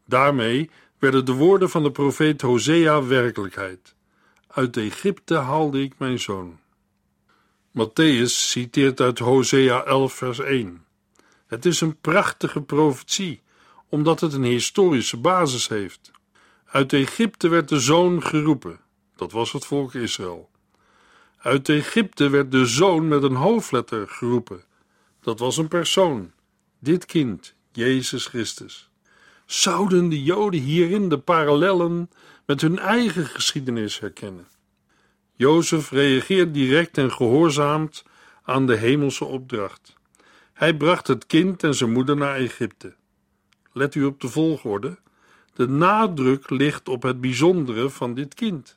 Daarmee 0.06 0.70
werden 0.98 1.24
de 1.24 1.32
woorden 1.32 1.70
van 1.70 1.82
de 1.82 1.90
profeet 1.90 2.40
Hosea 2.40 3.04
werkelijkheid. 3.04 3.94
Uit 4.46 4.76
Egypte 4.76 5.34
haalde 5.34 5.82
ik 5.82 5.98
mijn 5.98 6.18
zoon. 6.18 6.58
Matthäus 7.78 8.32
citeert 8.48 9.00
uit 9.00 9.18
Hosea 9.18 9.84
11 9.84 10.12
vers 10.12 10.38
1. 10.38 10.84
Het 11.46 11.66
is 11.66 11.80
een 11.80 12.00
prachtige 12.00 12.62
profetie, 12.62 13.42
omdat 13.90 14.20
het 14.20 14.32
een 14.32 14.42
historische 14.42 15.16
basis 15.16 15.68
heeft. 15.68 16.10
Uit 16.66 16.92
Egypte 16.92 17.48
werd 17.48 17.68
de 17.68 17.80
zoon 17.80 18.22
geroepen, 18.22 18.80
dat 19.16 19.32
was 19.32 19.52
het 19.52 19.66
volk 19.66 19.94
Israël. 19.94 20.50
Uit 21.38 21.68
Egypte 21.68 22.28
werd 22.28 22.50
de 22.50 22.66
zoon 22.66 23.08
met 23.08 23.22
een 23.22 23.34
hoofdletter 23.34 24.08
geroepen, 24.08 24.64
dat 25.20 25.38
was 25.38 25.56
een 25.56 25.68
persoon, 25.68 26.32
dit 26.78 27.06
kind, 27.06 27.54
Jezus 27.72 28.26
Christus. 28.26 28.90
Zouden 29.46 30.08
de 30.08 30.22
Joden 30.22 30.60
hierin 30.60 31.08
de 31.08 31.18
parallellen 31.18 32.10
met 32.46 32.60
hun 32.60 32.78
eigen 32.78 33.26
geschiedenis 33.26 33.98
herkennen? 33.98 34.48
Jozef 35.36 35.90
reageert 35.90 36.54
direct 36.54 36.98
en 36.98 37.12
gehoorzaamt 37.12 38.04
aan 38.42 38.66
de 38.66 38.76
hemelse 38.76 39.24
opdracht. 39.24 39.94
Hij 40.52 40.76
bracht 40.76 41.06
het 41.06 41.26
kind 41.26 41.62
en 41.62 41.74
zijn 41.74 41.92
moeder 41.92 42.16
naar 42.16 42.36
Egypte. 42.36 42.94
Let 43.80 43.94
u 43.94 44.04
op 44.04 44.20
de 44.20 44.28
volgorde. 44.28 44.98
De 45.54 45.68
nadruk 45.68 46.50
ligt 46.50 46.88
op 46.88 47.02
het 47.02 47.20
bijzondere 47.20 47.90
van 47.90 48.14
dit 48.14 48.34
kind. 48.34 48.76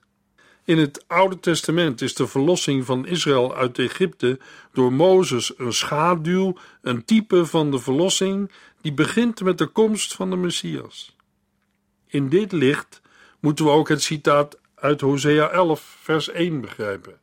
In 0.63 0.77
het 0.77 1.03
Oude 1.07 1.39
Testament 1.39 2.01
is 2.01 2.13
de 2.13 2.27
verlossing 2.27 2.85
van 2.85 3.05
Israël 3.05 3.55
uit 3.55 3.79
Egypte 3.79 4.39
door 4.73 4.93
Mozes 4.93 5.53
een 5.57 5.73
schaduw, 5.73 6.57
een 6.81 7.05
type 7.05 7.45
van 7.45 7.71
de 7.71 7.79
verlossing 7.79 8.51
die 8.81 8.93
begint 8.93 9.41
met 9.41 9.57
de 9.57 9.65
komst 9.65 10.13
van 10.13 10.29
de 10.29 10.35
Messias. 10.35 11.15
In 12.07 12.29
dit 12.29 12.51
licht 12.51 13.01
moeten 13.39 13.65
we 13.65 13.71
ook 13.71 13.89
het 13.89 14.01
citaat 14.01 14.59
uit 14.75 15.01
Hosea 15.01 15.49
11, 15.49 15.97
vers 16.01 16.29
1 16.29 16.61
begrijpen. 16.61 17.19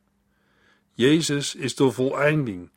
Jezus 0.95 1.55
is 1.55 1.75
de 1.75 1.91
voleinding, 1.91 2.71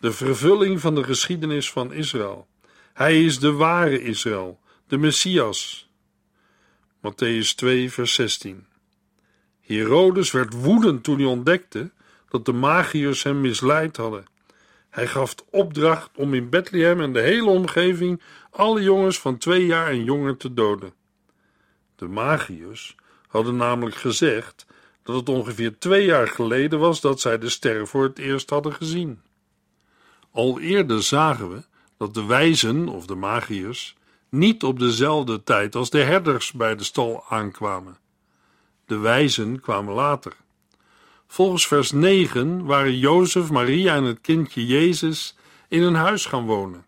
de 0.00 0.12
vervulling 0.12 0.80
van 0.80 0.94
de 0.94 1.04
geschiedenis 1.04 1.70
van 1.70 1.92
Israël. 1.92 2.50
Hij 2.92 3.24
is 3.24 3.38
de 3.38 3.52
ware 3.52 4.02
Israël, 4.02 4.60
de 4.86 4.98
Messias. 4.98 5.90
Matthäus 7.00 7.54
2, 7.54 7.92
vers 7.92 8.14
16. 8.14 8.66
Herodes 9.60 10.30
werd 10.30 10.52
woedend 10.52 11.04
toen 11.04 11.16
hij 11.16 11.26
ontdekte 11.26 11.90
dat 12.28 12.44
de 12.44 12.52
magiërs 12.52 13.22
hem 13.22 13.40
misleid 13.40 13.96
hadden. 13.96 14.24
Hij 14.90 15.06
gaf 15.06 15.34
opdracht 15.50 16.10
om 16.16 16.34
in 16.34 16.48
Bethlehem 16.48 17.00
en 17.00 17.12
de 17.12 17.20
hele 17.20 17.48
omgeving 17.48 18.22
alle 18.50 18.82
jongens 18.82 19.18
van 19.18 19.38
twee 19.38 19.66
jaar 19.66 19.86
en 19.86 20.04
jonger 20.04 20.36
te 20.36 20.54
doden. 20.54 20.92
De 21.96 22.06
magiërs 22.08 22.96
hadden 23.26 23.56
namelijk 23.56 23.96
gezegd 23.96 24.66
dat 25.02 25.16
het 25.16 25.28
ongeveer 25.28 25.78
twee 25.78 26.04
jaar 26.04 26.28
geleden 26.28 26.78
was 26.78 27.00
dat 27.00 27.20
zij 27.20 27.38
de 27.38 27.48
ster 27.48 27.86
voor 27.86 28.02
het 28.02 28.18
eerst 28.18 28.50
hadden 28.50 28.72
gezien. 28.72 29.22
Al 30.30 30.60
eerder 30.60 31.02
zagen 31.02 31.50
we 31.50 31.62
dat 32.02 32.14
de 32.14 32.24
wijzen 32.24 32.88
of 32.88 33.06
de 33.06 33.14
magiërs 33.14 33.96
niet 34.28 34.62
op 34.62 34.78
dezelfde 34.78 35.42
tijd 35.42 35.74
als 35.74 35.90
de 35.90 36.02
herders 36.02 36.52
bij 36.52 36.76
de 36.76 36.84
stal 36.84 37.24
aankwamen. 37.28 37.98
De 38.86 38.96
wijzen 38.98 39.60
kwamen 39.60 39.94
later. 39.94 40.36
Volgens 41.26 41.66
vers 41.66 41.92
9 41.92 42.64
waren 42.64 42.98
Jozef, 42.98 43.50
Maria 43.50 43.94
en 43.94 44.04
het 44.04 44.20
kindje 44.20 44.66
Jezus 44.66 45.36
in 45.68 45.82
een 45.82 45.94
huis 45.94 46.26
gaan 46.26 46.46
wonen. 46.46 46.84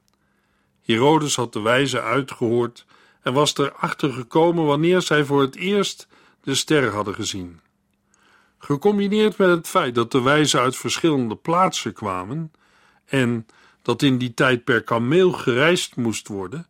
Herodes 0.85 1.37
had 1.37 1.53
de 1.53 1.61
wijzen 1.61 2.03
uitgehoord 2.03 2.87
en 3.23 3.33
was 3.33 3.57
erachter 3.57 4.13
gekomen 4.13 4.65
wanneer 4.65 5.03
zij 5.03 5.25
voor 5.25 5.41
het 5.41 5.57
eerst 5.57 6.09
de 6.43 6.55
ster 6.55 6.93
hadden 6.93 7.15
gezien. 7.15 7.61
Gecombineerd 8.59 9.37
met 9.37 9.49
het 9.49 9.69
feit 9.69 9.95
dat 9.95 10.11
de 10.11 10.23
wijzen 10.23 10.61
uit 10.61 10.77
verschillende 10.77 11.37
plaatsen 11.37 11.93
kwamen 11.93 12.53
en 13.05 13.47
dat 13.85 14.03
in 14.03 14.19
die 14.19 14.35
tijd 14.35 14.65
per 14.65 14.83
kameel 14.83 15.33
gereisd 15.33 15.97
moest 15.97 16.29
worden, 16.29 16.67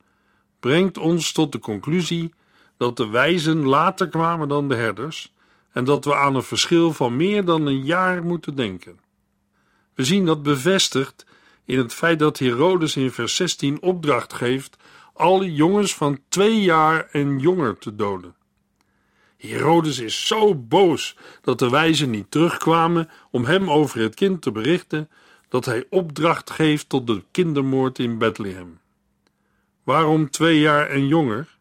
brengt 0.60 0.98
ons 0.98 1.32
tot 1.32 1.52
de 1.52 1.58
conclusie 1.58 2.34
dat 2.76 2.96
de 2.96 3.08
wijzen 3.08 3.66
later 3.66 4.08
kwamen 4.08 4.48
dan 4.48 4.68
de 4.68 4.74
herders 4.74 5.32
en 5.72 5.84
dat 5.84 6.04
we 6.04 6.14
aan 6.14 6.34
een 6.34 6.42
verschil 6.42 6.92
van 6.92 7.16
meer 7.16 7.44
dan 7.44 7.66
een 7.66 7.84
jaar 7.84 8.24
moeten 8.24 8.54
denken. 8.54 8.98
We 9.94 10.04
zien 10.04 10.26
dat 10.26 10.42
bevestigd 10.42 11.26
in 11.64 11.78
het 11.78 11.94
feit 11.94 12.18
dat 12.18 12.38
Herodes 12.38 12.96
in 12.96 13.10
vers 13.10 13.36
16 13.36 13.82
opdracht 13.82 14.32
geeft 14.32 14.76
alle 15.12 15.52
jongens 15.52 15.94
van 15.94 16.18
twee 16.28 16.60
jaar 16.60 17.08
en 17.10 17.38
jonger 17.38 17.78
te 17.78 17.94
doden. 17.94 18.34
Herodes 19.36 19.98
is 19.98 20.26
zo 20.26 20.54
boos 20.54 21.16
dat 21.42 21.58
de 21.58 21.70
wijzen 21.70 22.10
niet 22.10 22.30
terugkwamen 22.30 23.10
om 23.30 23.44
hem 23.44 23.70
over 23.70 24.00
het 24.00 24.14
kind 24.14 24.42
te 24.42 24.52
berichten, 24.52 25.10
dat 25.54 25.64
hij 25.64 25.86
opdracht 25.90 26.50
geeft 26.50 26.88
tot 26.88 27.06
de 27.06 27.22
kindermoord 27.30 27.98
in 27.98 28.18
Bethlehem. 28.18 28.80
Waarom 29.82 30.30
twee 30.30 30.60
jaar 30.60 30.86
en 30.86 31.06
jonger? 31.06 31.56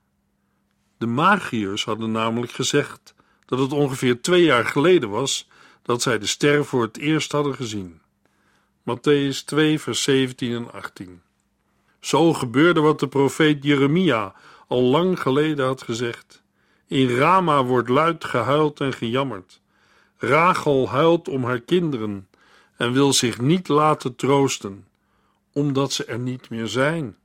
De 0.97 1.05
magiërs 1.05 1.85
hadden 1.85 2.11
namelijk 2.11 2.51
gezegd 2.51 3.15
dat 3.45 3.59
het 3.59 3.71
ongeveer 3.71 4.21
twee 4.21 4.43
jaar 4.43 4.65
geleden 4.65 5.09
was 5.09 5.49
dat 5.81 6.01
zij 6.01 6.19
de 6.19 6.25
ster 6.25 6.65
voor 6.65 6.81
het 6.81 6.97
eerst 6.97 7.31
hadden 7.31 7.55
gezien. 7.55 8.01
Matthäus 8.81 9.45
2, 9.45 9.79
vers 9.79 10.03
17 10.03 10.53
en 10.53 10.71
18. 10.71 11.21
Zo 11.99 12.33
gebeurde 12.33 12.79
wat 12.79 12.99
de 12.99 13.07
profeet 13.07 13.63
Jeremia 13.63 14.35
al 14.67 14.81
lang 14.81 15.19
geleden 15.19 15.65
had 15.65 15.81
gezegd. 15.81 16.43
In 16.87 17.09
Rama 17.09 17.63
wordt 17.63 17.89
luid 17.89 18.23
gehuild 18.23 18.79
en 18.79 18.93
gejammerd. 18.93 19.61
Rachel 20.17 20.89
huilt 20.89 21.27
om 21.27 21.43
haar 21.43 21.59
kinderen 21.59 22.27
en 22.77 22.93
wil 22.93 23.13
zich 23.13 23.41
niet 23.41 23.67
laten 23.67 24.15
troosten, 24.15 24.87
omdat 25.53 25.91
ze 25.91 26.05
er 26.05 26.19
niet 26.19 26.49
meer 26.49 26.67
zijn. 26.67 27.15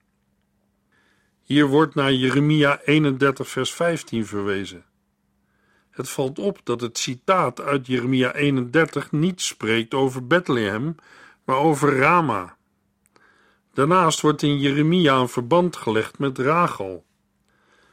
Hier 1.43 1.67
wordt 1.67 1.95
naar 1.95 2.13
Jeremia 2.13 2.81
31, 2.85 3.49
vers 3.49 3.73
15 3.73 4.27
verwezen. 4.27 4.85
Het 5.91 6.09
valt 6.09 6.39
op 6.39 6.61
dat 6.65 6.81
het 6.81 6.99
citaat 6.99 7.61
uit 7.61 7.87
Jeremia 7.87 8.35
31 8.35 9.13
niet 9.13 9.41
spreekt 9.41 9.95
over 9.95 10.27
Bethlehem, 10.27 10.95
maar 11.45 11.57
over 11.57 11.99
Rama. 11.99 12.57
Daarnaast 13.73 14.21
wordt 14.21 14.43
in 14.43 14.59
Jeremia 14.59 15.17
een 15.17 15.29
verband 15.29 15.77
gelegd 15.77 16.19
met 16.19 16.39
Rachel. 16.39 17.05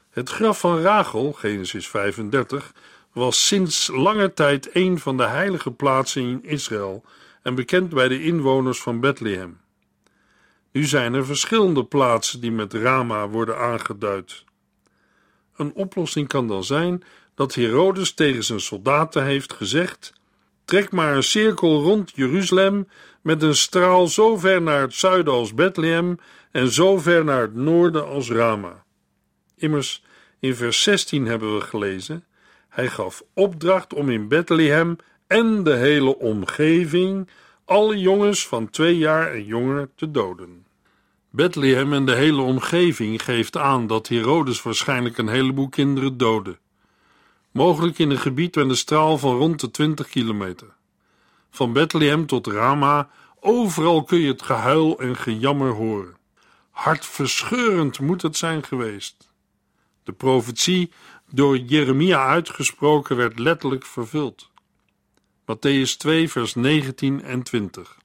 Het 0.10 0.30
graf 0.30 0.60
van 0.60 0.82
Rachel, 0.82 1.32
Genesis 1.32 1.88
35, 1.88 2.74
was 3.12 3.48
sinds 3.48 3.88
lange 3.88 4.34
tijd 4.34 4.70
een 4.76 5.00
van 5.00 5.18
de 5.18 5.26
heilige 5.26 5.72
plaatsen 5.72 6.22
in 6.22 6.44
Israël 6.44 7.04
en 7.46 7.56
bekend 7.56 7.90
bij 7.90 8.08
de 8.08 8.24
inwoners 8.24 8.82
van 8.82 9.00
Bethlehem. 9.00 9.58
Nu 10.72 10.84
zijn 10.84 11.14
er 11.14 11.26
verschillende 11.26 11.86
plaatsen 11.86 12.42
die 12.42 12.52
met 12.52 12.74
Rama 12.74 13.28
worden 13.28 13.58
aangeduid. 13.58 14.44
Een 15.56 15.74
oplossing 15.74 16.28
kan 16.28 16.48
dan 16.48 16.64
zijn 16.64 17.04
dat 17.36 17.56
Herodes 17.56 18.14
tegen 18.14 18.44
zijn 18.44 18.60
soldaten 18.60 19.24
heeft 19.24 19.54
gezegd: 19.54 20.14
Trek 20.66 20.92
maar 20.92 21.16
een 21.16 21.24
cirkel 21.24 21.82
rond 21.82 22.12
Jeruzalem 22.16 22.88
met 23.22 23.42
een 23.42 23.56
straal 23.56 24.08
zo 24.08 24.38
ver 24.38 24.62
naar 24.62 24.82
het 24.82 24.94
zuiden 24.94 25.34
als 25.34 25.54
Bethlehem 25.54 26.20
en 26.52 26.72
zo 26.72 26.98
ver 26.98 27.24
naar 27.24 27.42
het 27.42 27.56
noorden 27.56 28.08
als 28.08 28.30
Rama. 28.30 28.84
Immers, 29.56 30.04
in 30.40 30.56
vers 30.56 30.84
16 30.84 31.26
hebben 31.26 31.56
we 31.56 31.62
gelezen: 31.62 32.26
Hij 32.70 32.88
gaf 32.88 33.24
opdracht 33.34 33.94
om 33.94 34.10
in 34.10 34.28
Bethlehem 34.28 34.98
en 35.28 35.64
de 35.64 35.76
hele 35.76 36.18
omgeving 36.20 37.30
alle 37.66 37.98
jongens 37.98 38.48
van 38.48 38.70
twee 38.70 38.98
jaar 38.98 39.32
en 39.32 39.46
jonger 39.46 39.90
te 39.96 40.12
doden. 40.12 40.66
Bethlehem 41.30 41.94
en 41.94 42.06
de 42.06 42.16
hele 42.16 42.42
omgeving 42.42 43.24
geeft 43.24 43.58
aan 43.58 43.88
dat 43.88 44.08
Herodes 44.08 44.62
waarschijnlijk 44.62 45.18
een 45.18 45.28
heleboel 45.28 45.70
kinderen 45.70 46.18
doodde. 46.18 46.58
Mogelijk 47.52 48.00
in 48.00 48.10
een 48.10 48.18
gebied 48.18 48.56
met 48.56 48.70
een 48.70 48.78
straal 48.78 49.18
van 49.18 49.38
rond 49.38 49.60
de 49.60 49.72
20 49.72 50.08
kilometer. 50.08 50.68
Van 51.50 51.74
Bethlehem 51.74 52.26
tot 52.26 52.48
Rama, 52.48 53.10
overal 53.40 54.04
kun 54.04 54.20
je 54.20 54.28
het 54.28 54.42
gehuil 54.42 55.00
en 55.00 55.16
gejammer 55.16 55.72
horen. 55.72 56.18
Hartverscheurend 56.72 58.00
moet 58.00 58.22
het 58.22 58.38
zijn 58.38 58.64
geweest. 58.64 59.30
De 60.04 60.12
profetie, 60.12 60.92
door 61.32 61.58
Jeremia 61.58 62.26
uitgesproken, 62.28 63.16
werd 63.16 63.40
letterlijk 63.40 63.86
vervuld. 63.86 64.50
Matthäus 65.46 65.98
2, 65.98 66.30
vers 66.30 66.56
19 66.56 67.22
en 67.24 67.44
20. 67.44 67.98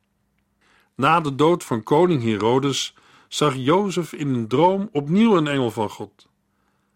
Na 0.95 1.21
de 1.21 1.35
dood 1.35 1.65
van 1.65 1.83
koning 1.83 2.23
Herodes 2.23 2.95
zag 3.29 3.55
Jozef 3.57 4.13
in 4.13 4.35
een 4.35 4.49
droom 4.49 4.89
opnieuw 4.93 5.37
een 5.37 5.47
engel 5.47 5.71
van 5.71 5.91
God. 5.91 6.29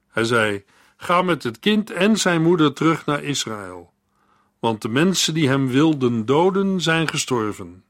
Hij 0.09 0.25
zei: 0.25 0.65
Ga 0.97 1.23
met 1.23 1.43
het 1.43 1.59
kind 1.59 1.91
en 1.91 2.17
zijn 2.17 2.43
moeder 2.43 2.73
terug 2.73 3.07
naar 3.07 3.23
Israël, 3.23 3.93
want 4.59 4.83
de 4.83 4.89
mensen 4.89 5.35
die 5.35 5.49
hem 5.49 5.69
wilden 5.69 6.27
doden 6.27 6.81
zijn 6.81 7.09
gestorven. 7.09 7.85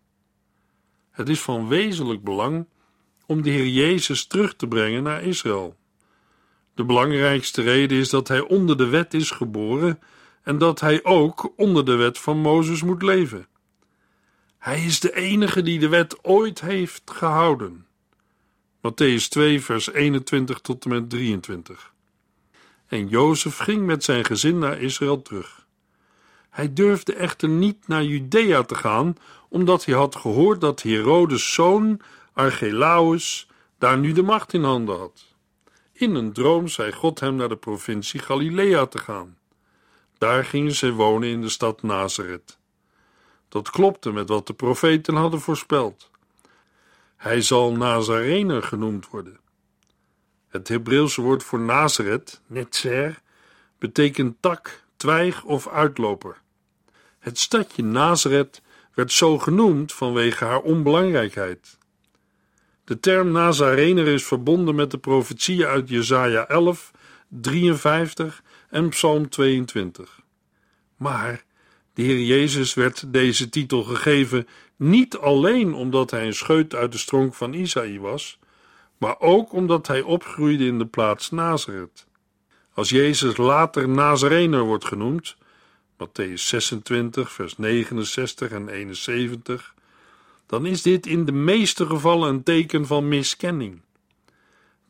Het 1.10 1.28
is 1.28 1.40
van 1.40 1.68
wezenlijk 1.68 2.24
belang 2.24 2.66
om 3.26 3.42
de 3.42 3.50
Heer 3.50 3.68
Jezus 3.68 4.26
terug 4.26 4.56
te 4.56 4.68
brengen 4.68 5.02
naar 5.02 5.22
Israël. 5.22 5.76
De 6.74 6.84
belangrijkste 6.84 7.62
reden 7.62 7.98
is 7.98 8.08
dat 8.08 8.28
hij 8.28 8.40
onder 8.40 8.76
de 8.76 8.86
wet 8.86 9.14
is 9.14 9.30
geboren 9.30 9.98
en 10.44 10.58
dat 10.58 10.80
hij 10.80 11.04
ook 11.04 11.52
onder 11.56 11.84
de 11.84 11.94
wet 11.94 12.18
van 12.18 12.38
Mozes 12.38 12.82
moet 12.82 13.02
leven. 13.02 13.46
Hij 14.58 14.84
is 14.84 15.00
de 15.00 15.14
enige 15.14 15.62
die 15.62 15.78
de 15.78 15.88
wet 15.88 16.24
ooit 16.24 16.60
heeft 16.60 17.10
gehouden. 17.10 17.86
Matthäus 18.76 19.28
2, 19.28 19.62
vers 19.62 19.92
21 19.92 20.58
tot 20.60 20.84
en 20.84 20.90
met 20.90 21.10
23. 21.10 21.92
En 22.86 23.08
Jozef 23.08 23.56
ging 23.56 23.86
met 23.86 24.04
zijn 24.04 24.24
gezin 24.24 24.58
naar 24.58 24.80
Israël 24.80 25.22
terug. 25.22 25.66
Hij 26.50 26.72
durfde 26.72 27.14
echter 27.14 27.48
niet 27.48 27.88
naar 27.88 28.04
Judea 28.04 28.62
te 28.62 28.74
gaan, 28.74 29.16
omdat 29.48 29.84
hij 29.84 29.94
had 29.94 30.16
gehoord 30.16 30.60
dat 30.60 30.82
Herodes' 30.82 31.54
zoon 31.54 32.00
Archelaus 32.32 33.48
daar 33.78 33.98
nu 33.98 34.12
de 34.12 34.22
macht 34.22 34.52
in 34.52 34.64
handen 34.64 34.98
had. 34.98 35.34
In 35.92 36.14
een 36.14 36.32
droom 36.32 36.68
zei 36.68 36.92
God 36.92 37.20
hem 37.20 37.34
naar 37.34 37.48
de 37.48 37.56
provincie 37.56 38.20
Galilea 38.20 38.86
te 38.86 38.98
gaan. 38.98 39.36
Daar 40.18 40.44
gingen 40.44 40.74
zij 40.74 40.92
wonen 40.92 41.28
in 41.28 41.40
de 41.40 41.48
stad 41.48 41.82
Nazareth. 41.82 42.58
Dat 43.48 43.70
klopte 43.70 44.12
met 44.12 44.28
wat 44.28 44.46
de 44.46 44.54
profeten 44.54 45.14
hadden 45.14 45.40
voorspeld. 45.40 46.10
Hij 47.16 47.40
zal 47.40 47.72
Nazarener 47.72 48.62
genoemd 48.62 49.08
worden. 49.08 49.38
Het 50.48 50.68
Hebreeuwse 50.68 51.20
woord 51.20 51.42
voor 51.42 51.60
Nazareth, 51.60 52.40
netzer, 52.46 53.22
betekent 53.78 54.36
tak, 54.40 54.82
twijg 54.96 55.42
of 55.42 55.68
uitloper. 55.68 56.42
Het 57.18 57.38
stadje 57.38 57.82
Nazareth 57.82 58.62
werd 58.94 59.12
zo 59.12 59.38
genoemd 59.38 59.92
vanwege 59.92 60.44
haar 60.44 60.60
onbelangrijkheid. 60.60 61.78
De 62.84 63.00
term 63.00 63.32
Nazarener 63.32 64.06
is 64.06 64.24
verbonden 64.24 64.74
met 64.74 64.90
de 64.90 64.98
profetieën 64.98 65.66
uit 65.66 65.88
Jesaja 65.88 66.48
11, 66.48 66.90
53 67.28 68.42
en 68.74 68.88
Psalm 68.88 69.28
22. 69.28 70.20
Maar 70.96 71.44
de 71.92 72.02
Heer 72.02 72.20
Jezus 72.20 72.74
werd 72.74 73.12
deze 73.12 73.48
titel 73.48 73.82
gegeven 73.82 74.48
niet 74.76 75.16
alleen 75.16 75.74
omdat 75.74 76.10
hij 76.10 76.26
een 76.26 76.34
scheut 76.34 76.74
uit 76.74 76.92
de 76.92 76.98
stronk 76.98 77.34
van 77.34 77.52
Isaïe 77.52 78.00
was, 78.00 78.38
maar 78.98 79.20
ook 79.20 79.52
omdat 79.52 79.86
hij 79.86 80.00
opgroeide 80.00 80.64
in 80.64 80.78
de 80.78 80.86
plaats 80.86 81.30
Nazareth. 81.30 82.06
Als 82.72 82.88
Jezus 82.88 83.36
later 83.36 83.88
Nazarener 83.88 84.62
wordt 84.62 84.84
genoemd, 84.84 85.36
Matthäus 85.92 86.42
26, 86.42 87.32
vers 87.32 87.56
69 87.56 88.50
en 88.50 88.68
71, 88.68 89.74
dan 90.46 90.66
is 90.66 90.82
dit 90.82 91.06
in 91.06 91.24
de 91.24 91.32
meeste 91.32 91.86
gevallen 91.86 92.28
een 92.28 92.42
teken 92.42 92.86
van 92.86 93.08
miskenning. 93.08 93.80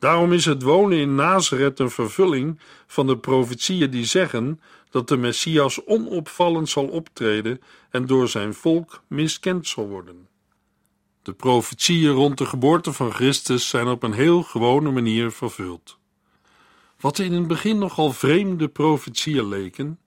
Daarom 0.05 0.33
is 0.33 0.45
het 0.45 0.61
wonen 0.61 0.97
in 0.97 1.15
Nazareth 1.15 1.79
een 1.79 1.89
vervulling 1.89 2.59
van 2.87 3.07
de 3.07 3.17
profetieën 3.17 3.91
die 3.91 4.05
zeggen 4.05 4.61
dat 4.89 5.07
de 5.07 5.17
Messias 5.17 5.85
onopvallend 5.85 6.69
zal 6.69 6.87
optreden 6.87 7.61
en 7.89 8.05
door 8.05 8.27
zijn 8.27 8.53
volk 8.53 9.03
miskend 9.07 9.67
zal 9.67 9.87
worden. 9.87 10.27
De 11.21 11.33
profetieën 11.33 12.11
rond 12.11 12.37
de 12.37 12.45
geboorte 12.45 12.93
van 12.93 13.11
Christus 13.11 13.69
zijn 13.69 13.87
op 13.87 14.03
een 14.03 14.13
heel 14.13 14.43
gewone 14.43 14.91
manier 14.91 15.31
vervuld. 15.31 15.97
Wat 16.99 17.19
in 17.19 17.33
het 17.33 17.47
begin 17.47 17.77
nogal 17.77 18.11
vreemde 18.11 18.67
profetieën 18.67 19.47
leken, 19.47 19.99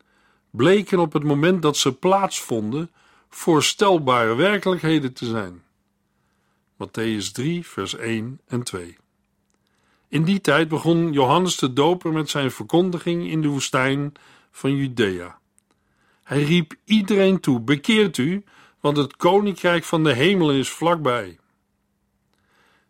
bleken 0.51 0.99
op 0.99 1.13
het 1.13 1.25
moment 1.25 1.63
dat 1.63 1.77
ze 1.77 1.93
plaatsvonden 1.93 2.91
voorstelbare 3.29 4.35
werkelijkheden 4.35 5.13
te 5.13 5.27
zijn. 5.27 5.63
Matthäus 6.75 7.33
3, 7.33 7.67
vers 7.67 7.97
1 7.97 8.41
en 8.47 8.63
2. 8.63 8.98
In 10.09 10.25
die 10.25 10.41
tijd 10.41 10.69
begon 10.69 11.13
Johannes 11.13 11.57
de 11.57 11.73
Doper 11.73 12.13
met 12.13 12.31
zijn 12.31 12.51
verkondiging 12.51 13.31
in 13.31 13.43
de 13.43 13.49
woestijn 13.49 14.13
van 14.51 14.77
Judea. 14.77 15.39
Hij 16.23 16.43
riep 16.43 16.75
iedereen 16.85 17.41
toe: 17.41 17.61
bekeert 17.61 18.19
u, 18.19 18.45
want 18.81 18.97
het 18.97 19.17
koninkrijk 19.17 19.85
van 19.85 20.05
de 20.05 20.13
hemelen 20.13 20.57
is 20.57 20.69
vlakbij. 20.69 21.39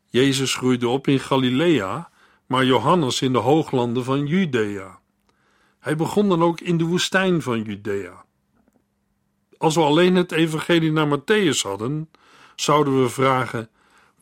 Jezus 0.06 0.54
groeide 0.54 0.88
op 0.88 1.06
in 1.06 1.18
Galilea, 1.18 2.10
maar 2.46 2.64
Johannes 2.64 3.22
in 3.22 3.32
de 3.32 3.38
hooglanden 3.38 4.04
van 4.04 4.26
Judea. 4.26 4.98
Hij 5.78 5.96
begon 5.96 6.28
dan 6.28 6.42
ook 6.42 6.60
in 6.60 6.78
de 6.78 6.84
woestijn 6.84 7.42
van 7.42 7.62
Judea. 7.62 8.24
Als 9.56 9.74
we 9.74 9.80
alleen 9.80 10.14
het 10.14 10.32
evangelie 10.32 10.92
naar 10.92 11.18
Matthäus 11.18 11.60
hadden, 11.62 12.10
zouden 12.56 13.02
we 13.02 13.08
vragen: 13.08 13.68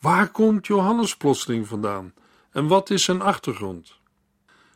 waar 0.00 0.28
komt 0.30 0.66
Johannes 0.66 1.16
plotseling 1.16 1.68
vandaan 1.68 2.12
en 2.56 2.66
wat 2.66 2.90
is 2.90 3.04
zijn 3.04 3.20
achtergrond? 3.20 3.98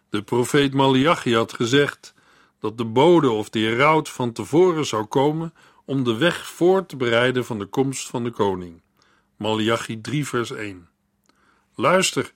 De 0.08 0.22
profeet 0.22 0.74
Malachi 0.74 1.34
had 1.34 1.52
gezegd 1.52 2.14
dat 2.58 2.78
de 2.78 2.84
bode 2.84 3.30
of 3.30 3.50
de 3.50 3.58
heraut 3.58 4.08
van 4.08 4.32
tevoren 4.32 4.86
zou 4.86 5.04
komen 5.04 5.54
om 5.84 6.04
de 6.04 6.16
weg 6.16 6.46
voor 6.46 6.86
te 6.86 6.96
bereiden 6.96 7.44
van 7.44 7.58
de 7.58 7.66
komst 7.66 8.08
van 8.08 8.24
de 8.24 8.30
koning. 8.30 8.82
Malachi 9.36 10.00
3 10.00 10.26
vers 10.26 10.50
1 10.50 10.88
Luister, 11.74 12.32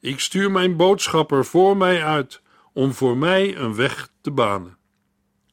ik 0.00 0.20
stuur 0.20 0.50
mijn 0.50 0.76
boodschapper 0.76 1.44
voor 1.44 1.76
mij 1.76 2.04
uit 2.04 2.40
om 2.72 2.92
voor 2.92 3.16
mij 3.16 3.56
een 3.56 3.74
weg 3.74 4.08
te 4.20 4.30
banen. 4.30 4.76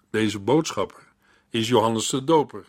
Deze 0.10 0.40
boodschapper 0.40 1.08
is 1.50 1.68
Johannes 1.68 2.10
de 2.10 2.24
Doper. 2.24 2.66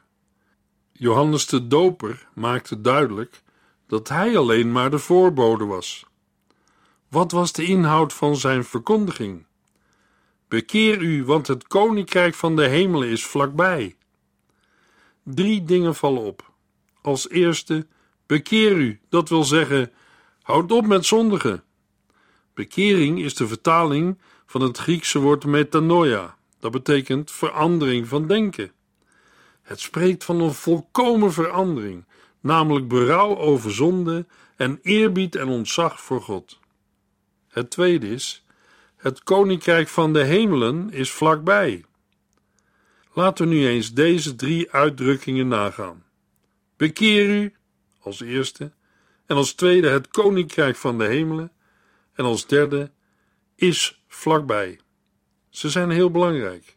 Johannes 0.92 1.46
de 1.46 1.66
Doper 1.66 2.28
maakte 2.34 2.80
duidelijk 2.80 3.42
dat 3.86 4.08
hij 4.08 4.36
alleen 4.36 4.72
maar 4.72 4.90
de 4.90 4.98
voorbode 4.98 5.64
was. 5.64 6.10
Wat 7.12 7.32
was 7.32 7.52
de 7.52 7.64
inhoud 7.64 8.12
van 8.12 8.36
zijn 8.36 8.64
verkondiging? 8.64 9.46
Bekeer 10.48 11.00
u, 11.00 11.24
want 11.24 11.46
het 11.46 11.66
koninkrijk 11.66 12.34
van 12.34 12.56
de 12.56 12.66
hemelen 12.66 13.08
is 13.08 13.24
vlakbij. 13.24 13.96
Drie 15.22 15.64
dingen 15.64 15.94
vallen 15.94 16.22
op. 16.22 16.50
Als 17.02 17.28
eerste, 17.28 17.86
bekeer 18.26 18.76
u, 18.76 19.00
dat 19.08 19.28
wil 19.28 19.44
zeggen, 19.44 19.92
houd 20.42 20.72
op 20.72 20.86
met 20.86 21.04
zondigen. 21.04 21.64
Bekering 22.54 23.18
is 23.18 23.34
de 23.34 23.46
vertaling 23.46 24.18
van 24.46 24.60
het 24.60 24.78
Griekse 24.78 25.18
woord 25.18 25.44
metanoia. 25.44 26.36
Dat 26.58 26.70
betekent 26.70 27.30
verandering 27.30 28.08
van 28.08 28.26
denken. 28.26 28.72
Het 29.62 29.80
spreekt 29.80 30.24
van 30.24 30.40
een 30.40 30.54
volkomen 30.54 31.32
verandering, 31.32 32.04
namelijk 32.40 32.88
berouw 32.88 33.36
over 33.36 33.72
zonde 33.72 34.26
en 34.56 34.78
eerbied 34.82 35.36
en 35.36 35.48
ontzag 35.48 36.00
voor 36.00 36.22
God. 36.22 36.60
Het 37.52 37.70
tweede 37.70 38.08
is: 38.08 38.44
het 38.96 39.22
koninkrijk 39.22 39.88
van 39.88 40.12
de 40.12 40.24
hemelen 40.24 40.90
is 40.90 41.10
vlakbij. 41.10 41.84
Laten 43.12 43.48
we 43.48 43.54
nu 43.54 43.66
eens 43.66 43.92
deze 43.92 44.34
drie 44.34 44.70
uitdrukkingen 44.70 45.48
nagaan. 45.48 46.04
Bekeer 46.76 47.28
u 47.28 47.54
als 48.00 48.20
eerste, 48.20 48.72
en 49.26 49.36
als 49.36 49.52
tweede 49.52 49.88
het 49.88 50.08
koninkrijk 50.08 50.76
van 50.76 50.98
de 50.98 51.04
hemelen, 51.04 51.52
en 52.12 52.24
als 52.24 52.46
derde 52.46 52.90
is 53.54 54.02
vlakbij. 54.08 54.80
Ze 55.50 55.70
zijn 55.70 55.90
heel 55.90 56.10
belangrijk. 56.10 56.76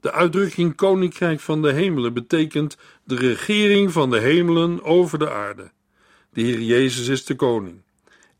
De 0.00 0.12
uitdrukking 0.12 0.74
Koninkrijk 0.74 1.40
van 1.40 1.62
de 1.62 1.72
Hemelen 1.72 2.14
betekent 2.14 2.76
de 3.04 3.14
regering 3.14 3.92
van 3.92 4.10
de 4.10 4.18
hemelen 4.18 4.82
over 4.82 5.18
de 5.18 5.30
aarde. 5.30 5.70
De 6.32 6.40
Heer 6.40 6.60
Jezus 6.60 7.08
is 7.08 7.24
de 7.24 7.34
koning. 7.34 7.82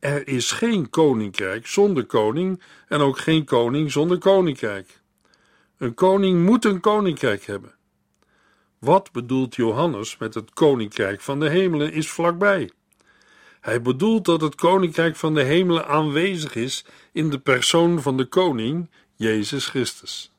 Er 0.01 0.29
is 0.29 0.51
geen 0.51 0.91
koninkrijk 0.91 1.67
zonder 1.67 2.07
koning 2.07 2.63
en 2.89 3.01
ook 3.01 3.19
geen 3.19 3.45
koning 3.45 3.93
zonder 3.93 4.19
koninkrijk. 4.19 5.01
Een 5.79 5.95
koning 5.95 6.45
moet 6.45 6.65
een 6.65 6.81
koninkrijk 6.81 7.45
hebben. 7.45 7.75
Wat 8.79 9.13
bedoelt 9.13 9.57
Johannes 9.57 10.19
met 10.19 10.35
het 10.35 10.53
koninkrijk 10.53 11.21
van 11.21 11.41
de 11.41 11.49
hemelen 11.49 11.93
is 11.93 12.11
vlakbij? 12.11 12.71
Hij 13.61 13.83
bedoelt 13.83 14.25
dat 14.25 14.41
het 14.41 14.55
koninkrijk 14.55 15.17
van 15.17 15.35
de 15.35 15.43
hemelen 15.43 15.87
aanwezig 15.87 16.55
is 16.55 16.85
in 17.13 17.31
de 17.31 17.39
persoon 17.39 18.03
van 18.03 18.17
de 18.17 18.25
koning, 18.25 18.91
Jezus 19.17 19.67
Christus. 19.67 20.33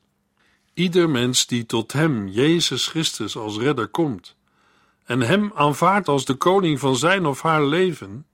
Ieder 0.74 1.10
mens 1.10 1.46
die 1.46 1.66
tot 1.66 1.92
hem, 1.92 2.28
Jezus 2.28 2.86
Christus, 2.86 3.36
als 3.36 3.58
redder 3.58 3.88
komt 3.88 4.36
en 5.04 5.20
hem 5.20 5.52
aanvaardt 5.54 6.08
als 6.08 6.24
de 6.24 6.34
koning 6.34 6.78
van 6.78 6.96
zijn 6.96 7.26
of 7.26 7.42
haar 7.42 7.64
leven, 7.64 8.26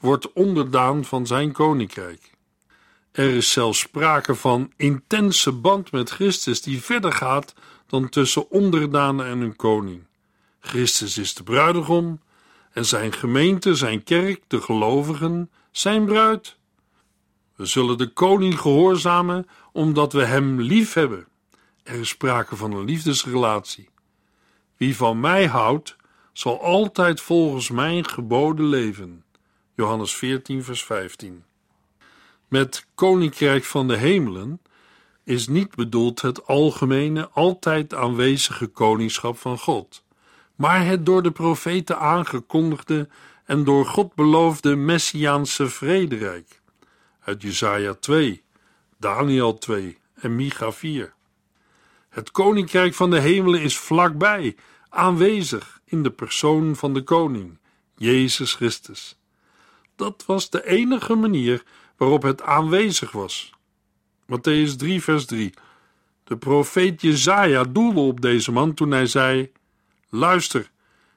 wordt 0.00 0.32
onderdaan 0.32 1.04
van 1.04 1.26
zijn 1.26 1.52
koninkrijk. 1.52 2.30
Er 3.12 3.34
is 3.34 3.52
zelfs 3.52 3.78
sprake 3.78 4.34
van 4.34 4.72
intense 4.76 5.52
band 5.52 5.92
met 5.92 6.10
Christus 6.10 6.62
die 6.62 6.82
verder 6.82 7.12
gaat 7.12 7.54
dan 7.86 8.08
tussen 8.08 8.50
onderdanen 8.50 9.26
en 9.26 9.38
hun 9.38 9.56
koning. 9.56 10.06
Christus 10.60 11.18
is 11.18 11.34
de 11.34 11.42
bruidegom 11.42 12.20
en 12.72 12.86
zijn 12.86 13.12
gemeente, 13.12 13.74
zijn 13.74 14.04
kerk, 14.04 14.42
de 14.46 14.60
gelovigen, 14.60 15.50
zijn 15.70 16.04
bruid. 16.04 16.56
We 17.56 17.66
zullen 17.66 17.98
de 17.98 18.12
koning 18.12 18.60
gehoorzamen 18.60 19.46
omdat 19.72 20.12
we 20.12 20.24
hem 20.24 20.60
lief 20.60 20.92
hebben. 20.92 21.26
Er 21.82 21.94
is 21.94 22.08
sprake 22.08 22.56
van 22.56 22.72
een 22.72 22.84
liefdesrelatie. 22.84 23.88
Wie 24.76 24.96
van 24.96 25.20
mij 25.20 25.46
houdt, 25.46 25.96
zal 26.32 26.62
altijd 26.62 27.20
volgens 27.20 27.70
mijn 27.70 28.08
geboden 28.08 28.66
leven. 28.66 29.24
Johannes 29.78 30.16
14, 30.16 30.64
vers 30.64 30.84
15. 30.84 31.44
Met 32.48 32.86
koninkrijk 32.94 33.64
van 33.64 33.88
de 33.88 33.96
hemelen 33.96 34.60
is 35.24 35.48
niet 35.48 35.74
bedoeld 35.74 36.20
het 36.20 36.46
algemene, 36.46 37.28
altijd 37.28 37.94
aanwezige 37.94 38.66
koningschap 38.66 39.38
van 39.38 39.58
God, 39.58 40.04
maar 40.54 40.86
het 40.86 41.06
door 41.06 41.22
de 41.22 41.30
profeten 41.30 41.98
aangekondigde 41.98 43.08
en 43.44 43.64
door 43.64 43.86
God 43.86 44.14
beloofde 44.14 44.76
messiaanse 44.76 45.68
vrederijk. 45.68 46.60
Uit 47.20 47.42
Jesaja 47.42 47.94
2, 47.94 48.42
Daniel 48.96 49.58
2 49.58 49.98
en 50.14 50.36
Micha 50.36 50.72
4. 50.72 51.14
Het 52.08 52.30
koninkrijk 52.30 52.94
van 52.94 53.10
de 53.10 53.20
hemelen 53.20 53.60
is 53.60 53.78
vlakbij, 53.78 54.56
aanwezig 54.88 55.80
in 55.84 56.02
de 56.02 56.10
persoon 56.10 56.76
van 56.76 56.94
de 56.94 57.02
koning, 57.02 57.58
Jezus 57.96 58.54
Christus. 58.54 59.18
Dat 59.98 60.24
was 60.26 60.50
de 60.50 60.66
enige 60.66 61.14
manier 61.14 61.62
waarop 61.96 62.22
het 62.22 62.42
aanwezig 62.42 63.12
was. 63.12 63.52
Matthäus 64.26 64.76
3, 64.76 65.02
vers 65.02 65.26
3. 65.26 65.54
De 66.24 66.36
profeet 66.36 67.00
Jezaja 67.00 67.64
doelde 67.64 68.00
op 68.00 68.20
deze 68.20 68.52
man 68.52 68.74
toen 68.74 68.90
hij 68.90 69.06
zei: 69.06 69.52
Luister, 70.08 70.70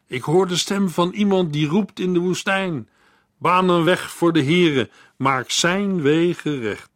ik 0.08 0.24
hoor 0.24 0.48
de 0.48 0.56
stem 0.56 0.90
van 0.90 1.12
iemand 1.12 1.54
die 1.54 1.68
roept 1.68 2.00
in 2.00 2.14
de 2.14 2.20
woestijn: 2.20 2.90
Baan 3.38 3.70
een 3.70 3.84
weg 3.84 4.12
voor 4.12 4.34
de 4.34 4.44
Heere, 4.44 4.90
maak 5.18 5.50
zijn 5.50 6.02
wegen 6.02 6.60
recht. 6.60 6.90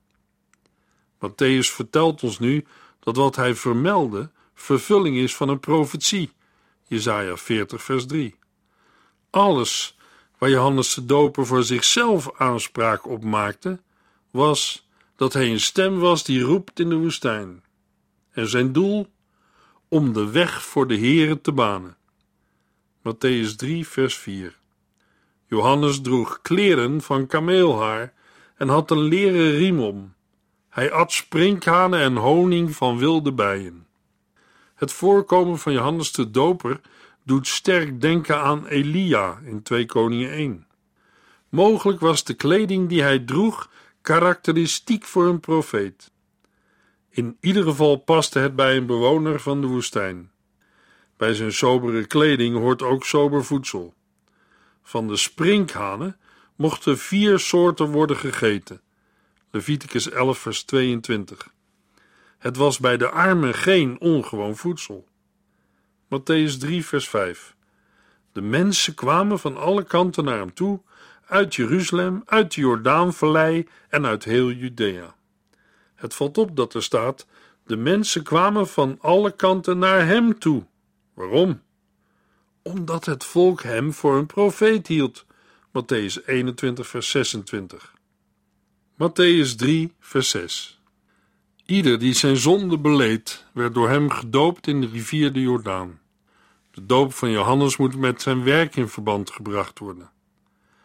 Matthäus 1.15 1.69
vertelt 1.73 2.23
ons 2.23 2.39
nu 2.39 2.65
dat 2.99 3.15
wat 3.15 3.35
hij 3.35 3.55
vermeldde 3.55 4.31
vervulling 4.53 5.17
is 5.17 5.35
van 5.35 5.49
een 5.49 5.59
profetie. 5.59 6.31
Jesaja 6.87 7.37
40, 7.37 7.83
vers 7.83 8.05
3. 8.05 8.35
Alles 9.29 9.95
waar 10.37 10.49
Johannes 10.49 10.93
de 10.93 11.05
Doper 11.05 11.45
voor 11.45 11.63
zichzelf 11.63 12.39
aanspraak 12.39 13.07
op 13.07 13.23
maakte, 13.23 13.79
was 14.31 14.87
dat 15.15 15.33
hij 15.33 15.51
een 15.51 15.59
stem 15.59 15.99
was 15.99 16.23
die 16.23 16.41
roept 16.41 16.79
in 16.79 16.89
de 16.89 16.95
woestijn. 16.95 17.63
En 18.31 18.47
zijn 18.47 18.71
doel? 18.71 19.07
Om 19.87 20.13
de 20.13 20.31
weg 20.31 20.63
voor 20.63 20.87
de 20.87 20.97
Heere 20.97 21.41
te 21.41 21.51
banen. 21.51 21.97
Matthäus 22.99 23.55
3, 23.55 23.87
vers 23.87 24.17
4. 24.17 24.57
Johannes 25.47 26.01
droeg 26.01 26.39
kleren 26.41 27.01
van 27.01 27.27
kameelhaar 27.27 28.13
en 28.55 28.67
had 28.67 28.91
een 28.91 29.01
leren 29.01 29.51
riem 29.51 29.79
om. 29.79 30.13
Hij 30.69 30.91
at 30.91 31.11
sprinkhanen 31.11 31.99
en 31.99 32.15
honing 32.15 32.75
van 32.75 32.97
wilde 32.97 33.31
bijen. 33.33 33.87
Het 34.75 34.91
voorkomen 34.91 35.59
van 35.59 35.73
Johannes 35.73 36.11
de 36.11 36.31
Doper 36.31 36.81
doet 37.25 37.47
sterk 37.47 38.01
denken 38.01 38.41
aan 38.41 38.67
Elia 38.67 39.39
in 39.43 39.61
2 39.61 39.85
Koningen 39.85 40.31
1. 40.31 40.67
Mogelijk 41.49 41.99
was 41.99 42.23
de 42.23 42.33
kleding 42.33 42.89
die 42.89 43.01
hij 43.01 43.19
droeg 43.19 43.69
karakteristiek 44.01 45.03
voor 45.05 45.25
een 45.25 45.39
profeet. 45.39 46.11
In 47.09 47.37
ieder 47.39 47.63
geval 47.63 47.95
paste 47.95 48.39
het 48.39 48.55
bij 48.55 48.77
een 48.77 48.85
bewoner 48.85 49.39
van 49.39 49.61
de 49.61 49.67
woestijn. 49.67 50.31
Bij 51.17 51.33
zijn 51.33 51.53
sobere 51.53 52.05
kleding 52.05 52.57
hoort 52.57 52.81
ook 52.81 53.05
sober 53.05 53.45
voedsel. 53.45 53.93
Van 54.83 55.07
de 55.07 55.15
sprinkhanen 55.15 56.17
mochten 56.55 56.97
vier 56.97 57.39
soorten 57.39 57.85
worden 57.91 58.17
gegeten. 58.17 58.81
Leviticus 59.51 60.09
11, 60.09 60.37
vers 60.37 60.63
22. 60.63 61.47
Het 62.37 62.57
was 62.57 62.79
bij 62.79 62.97
de 62.97 63.09
armen 63.09 63.53
geen 63.53 63.99
ongewoon 63.99 64.55
voedsel. 64.55 65.07
Matthäus 66.07 66.57
3, 66.57 66.85
vers 66.85 67.09
5. 67.09 67.55
De 68.31 68.41
mensen 68.41 68.93
kwamen 68.93 69.39
van 69.39 69.57
alle 69.57 69.83
kanten 69.83 70.23
naar 70.23 70.37
hem 70.37 70.53
toe, 70.53 70.81
uit 71.25 71.55
Jeruzalem, 71.55 72.21
uit 72.25 72.53
de 72.53 72.61
Jordaanvallei 72.61 73.67
en 73.89 74.05
uit 74.05 74.23
heel 74.23 74.51
Judea. 74.51 75.15
Het 75.95 76.13
valt 76.13 76.37
op 76.37 76.55
dat 76.55 76.73
er 76.73 76.83
staat 76.83 77.27
De 77.65 77.75
mensen 77.75 78.23
kwamen 78.23 78.67
van 78.67 78.97
alle 79.01 79.31
kanten 79.31 79.77
naar 79.77 80.05
hem 80.05 80.39
toe. 80.39 80.65
Waarom? 81.13 81.61
Omdat 82.61 83.05
het 83.05 83.23
volk 83.23 83.63
hem 83.63 83.93
voor 83.93 84.17
een 84.17 84.25
profeet 84.25 84.87
hield. 84.87 85.25
Matthäus 85.67 86.25
21, 86.25 86.87
vers 86.87 87.09
26. 87.09 87.93
Matthäus 88.93 89.55
3, 89.55 89.93
vers 89.99 90.29
6. 90.29 90.79
Ieder 91.65 91.99
die 91.99 92.13
zijn 92.13 92.37
zonde 92.37 92.77
beleed, 92.77 93.45
werd 93.51 93.73
door 93.73 93.89
hem 93.89 94.09
gedoopt 94.09 94.67
in 94.67 94.81
de 94.81 94.87
rivier 94.87 95.33
de 95.33 95.41
Jordaan. 95.41 95.99
De 96.71 96.85
doop 96.85 97.13
van 97.13 97.31
Johannes 97.31 97.77
moet 97.77 97.97
met 97.97 98.21
zijn 98.21 98.43
werk 98.43 98.75
in 98.75 98.87
verband 98.87 99.31
gebracht 99.31 99.79
worden. 99.79 100.11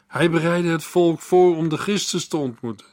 Hij 0.07 0.31
bereidde 0.31 0.69
het 0.69 0.85
volk 0.85 1.21
voor 1.21 1.57
om 1.57 1.69
de 1.69 1.77
Christus 1.77 2.29
te 2.29 2.37
ontmoeten. 2.37 2.87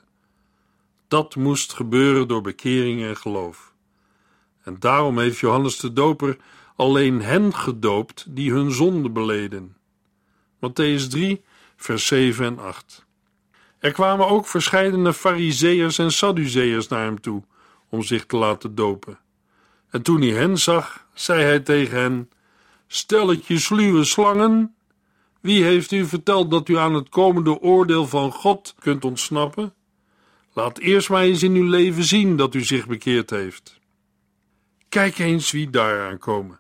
Dat 1.07 1.35
moest 1.35 1.73
gebeuren 1.73 2.27
door 2.27 2.41
bekering 2.41 3.03
en 3.03 3.17
geloof. 3.17 3.73
En 4.63 4.75
daarom 4.79 5.19
heeft 5.19 5.39
Johannes 5.39 5.77
de 5.77 5.93
Doper 5.93 6.37
alleen 6.75 7.21
hen 7.21 7.53
gedoopt 7.53 8.25
die 8.29 8.51
hun 8.51 8.71
zonde 8.71 9.09
beleden. 9.09 9.75
Matthäus 10.55 11.07
3, 11.09 11.43
vers 11.75 12.05
7 12.07 12.45
en 12.45 12.59
8. 12.59 13.05
Er 13.79 13.91
kwamen 13.91 14.27
ook 14.27 14.47
verscheidene 14.47 15.13
Fariseërs 15.13 15.97
en 15.97 16.11
Sadduceërs 16.11 16.87
naar 16.87 17.03
hem 17.03 17.21
toe 17.21 17.43
om 17.89 18.03
zich 18.03 18.25
te 18.25 18.37
laten 18.37 18.75
dopen. 18.75 19.19
En 19.89 20.01
toen 20.01 20.21
hij 20.21 20.29
hen 20.29 20.57
zag, 20.57 21.07
zei 21.13 21.43
hij 21.43 21.59
tegen 21.59 21.99
hen: 21.99 22.29
Stelletje 22.87 23.59
sluwe 23.59 24.03
slangen, 24.03 24.75
wie 25.41 25.63
heeft 25.63 25.91
u 25.91 26.05
verteld 26.05 26.51
dat 26.51 26.69
u 26.69 26.77
aan 26.77 26.93
het 26.93 27.09
komende 27.09 27.59
oordeel 27.59 28.07
van 28.07 28.31
God 28.31 28.75
kunt 28.79 29.05
ontsnappen? 29.05 29.73
Laat 30.53 30.77
eerst 30.77 31.09
maar 31.09 31.23
eens 31.23 31.43
in 31.43 31.53
uw 31.53 31.69
leven 31.69 32.03
zien 32.03 32.37
dat 32.37 32.55
u 32.55 32.63
zich 32.63 32.87
bekeerd 32.87 33.29
heeft. 33.29 33.79
Kijk 34.89 35.17
eens 35.17 35.51
wie 35.51 35.69
daar 35.69 36.09
aankomen. 36.09 36.59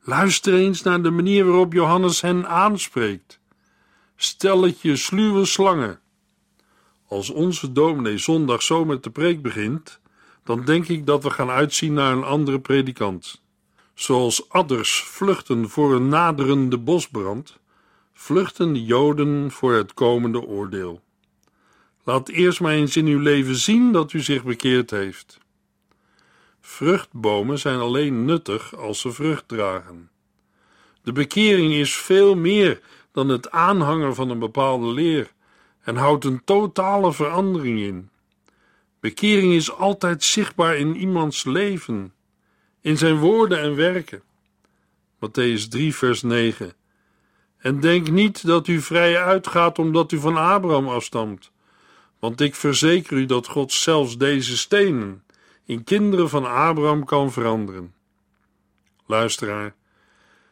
Luister 0.00 0.54
eens 0.54 0.82
naar 0.82 1.02
de 1.02 1.10
manier 1.10 1.44
waarop 1.44 1.72
Johannes 1.72 2.20
hen 2.20 2.48
aanspreekt. 2.48 3.40
Stelletje 4.16 4.96
sluwe 4.96 5.44
slangen. 5.44 6.00
Als 7.06 7.30
onze 7.30 7.72
dominee 7.72 8.18
zondag 8.18 8.62
zo 8.62 8.84
met 8.84 9.02
de 9.02 9.10
preek 9.10 9.42
begint, 9.42 10.00
dan 10.48 10.64
denk 10.64 10.88
ik 10.88 11.06
dat 11.06 11.22
we 11.22 11.30
gaan 11.30 11.50
uitzien 11.50 11.92
naar 11.92 12.12
een 12.12 12.24
andere 12.24 12.60
predikant. 12.60 13.42
Zoals 13.94 14.48
adders 14.48 15.02
vluchten 15.02 15.68
voor 15.68 15.94
een 15.94 16.08
naderende 16.08 16.78
bosbrand, 16.78 17.58
vluchten 18.12 18.72
de 18.72 18.84
Joden 18.84 19.50
voor 19.50 19.74
het 19.74 19.94
komende 19.94 20.40
oordeel. 20.40 21.00
Laat 22.04 22.28
eerst 22.28 22.60
maar 22.60 22.72
eens 22.72 22.96
in 22.96 23.06
uw 23.06 23.18
leven 23.18 23.56
zien 23.56 23.92
dat 23.92 24.12
u 24.12 24.20
zich 24.20 24.44
bekeerd 24.44 24.90
heeft. 24.90 25.38
Vruchtbomen 26.60 27.58
zijn 27.58 27.78
alleen 27.78 28.24
nuttig 28.24 28.76
als 28.76 29.00
ze 29.00 29.12
vrucht 29.12 29.48
dragen. 29.48 30.10
De 31.02 31.12
bekering 31.12 31.72
is 31.72 31.96
veel 31.96 32.34
meer 32.34 32.80
dan 33.12 33.28
het 33.28 33.50
aanhangen 33.50 34.14
van 34.14 34.30
een 34.30 34.38
bepaalde 34.38 34.86
leer 34.86 35.32
en 35.80 35.96
houdt 35.96 36.24
een 36.24 36.44
totale 36.44 37.12
verandering 37.12 37.78
in. 37.78 38.10
Bekering 39.08 39.52
is 39.52 39.72
altijd 39.72 40.24
zichtbaar 40.24 40.76
in 40.76 40.96
iemands 40.96 41.44
leven, 41.44 42.14
in 42.80 42.98
zijn 42.98 43.16
woorden 43.16 43.60
en 43.60 43.74
werken. 43.74 44.22
Matthäus 45.16 45.68
3, 45.68 45.94
vers 45.94 46.22
9. 46.22 46.72
En 47.58 47.80
denk 47.80 48.10
niet 48.10 48.46
dat 48.46 48.66
u 48.66 48.80
vrij 48.80 49.22
uitgaat 49.22 49.78
omdat 49.78 50.12
u 50.12 50.18
van 50.18 50.36
Abraham 50.36 50.88
afstamt, 50.88 51.50
want 52.18 52.40
ik 52.40 52.54
verzeker 52.54 53.16
u 53.16 53.26
dat 53.26 53.46
God 53.46 53.72
zelfs 53.72 54.18
deze 54.18 54.56
stenen 54.56 55.24
in 55.64 55.84
kinderen 55.84 56.28
van 56.28 56.44
Abraham 56.44 57.04
kan 57.04 57.32
veranderen. 57.32 57.94
Luisteraar, 59.06 59.74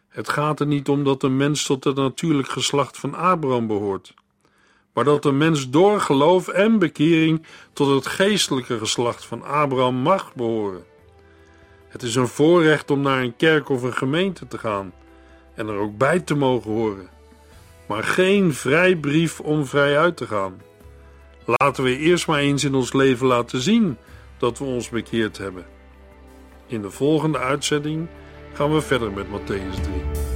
het 0.08 0.28
gaat 0.28 0.60
er 0.60 0.66
niet 0.66 0.88
om 0.88 1.04
dat 1.04 1.22
een 1.22 1.36
mens 1.36 1.64
tot 1.64 1.84
het 1.84 1.96
natuurlijk 1.96 2.48
geslacht 2.48 2.98
van 2.98 3.14
Abraham 3.14 3.66
behoort, 3.66 4.14
maar 4.96 5.04
dat 5.04 5.24
een 5.24 5.36
mens 5.36 5.70
door 5.70 6.00
geloof 6.00 6.48
en 6.48 6.78
bekering 6.78 7.46
tot 7.72 7.94
het 7.94 8.06
geestelijke 8.06 8.78
geslacht 8.78 9.24
van 9.24 9.44
Abraham 9.44 9.94
mag 9.94 10.34
behoren. 10.34 10.84
Het 11.88 12.02
is 12.02 12.14
een 12.14 12.28
voorrecht 12.28 12.90
om 12.90 13.00
naar 13.00 13.22
een 13.22 13.36
kerk 13.36 13.68
of 13.68 13.82
een 13.82 13.94
gemeente 13.94 14.48
te 14.48 14.58
gaan 14.58 14.92
en 15.54 15.68
er 15.68 15.76
ook 15.76 15.96
bij 15.96 16.20
te 16.20 16.34
mogen 16.34 16.70
horen, 16.70 17.08
maar 17.86 18.04
geen 18.04 18.54
vrijbrief 18.54 19.40
om 19.40 19.66
vrij 19.66 19.98
uit 19.98 20.16
te 20.16 20.26
gaan. 20.26 20.62
Laten 21.44 21.84
we 21.84 21.96
eerst 21.96 22.26
maar 22.26 22.40
eens 22.40 22.64
in 22.64 22.74
ons 22.74 22.92
leven 22.92 23.26
laten 23.26 23.60
zien 23.60 23.96
dat 24.38 24.58
we 24.58 24.64
ons 24.64 24.88
bekeerd 24.88 25.38
hebben. 25.38 25.66
In 26.66 26.82
de 26.82 26.90
volgende 26.90 27.38
uitzending 27.38 28.08
gaan 28.52 28.72
we 28.72 28.80
verder 28.80 29.12
met 29.12 29.26
Matthäus 29.26 29.80
3. 29.82 30.35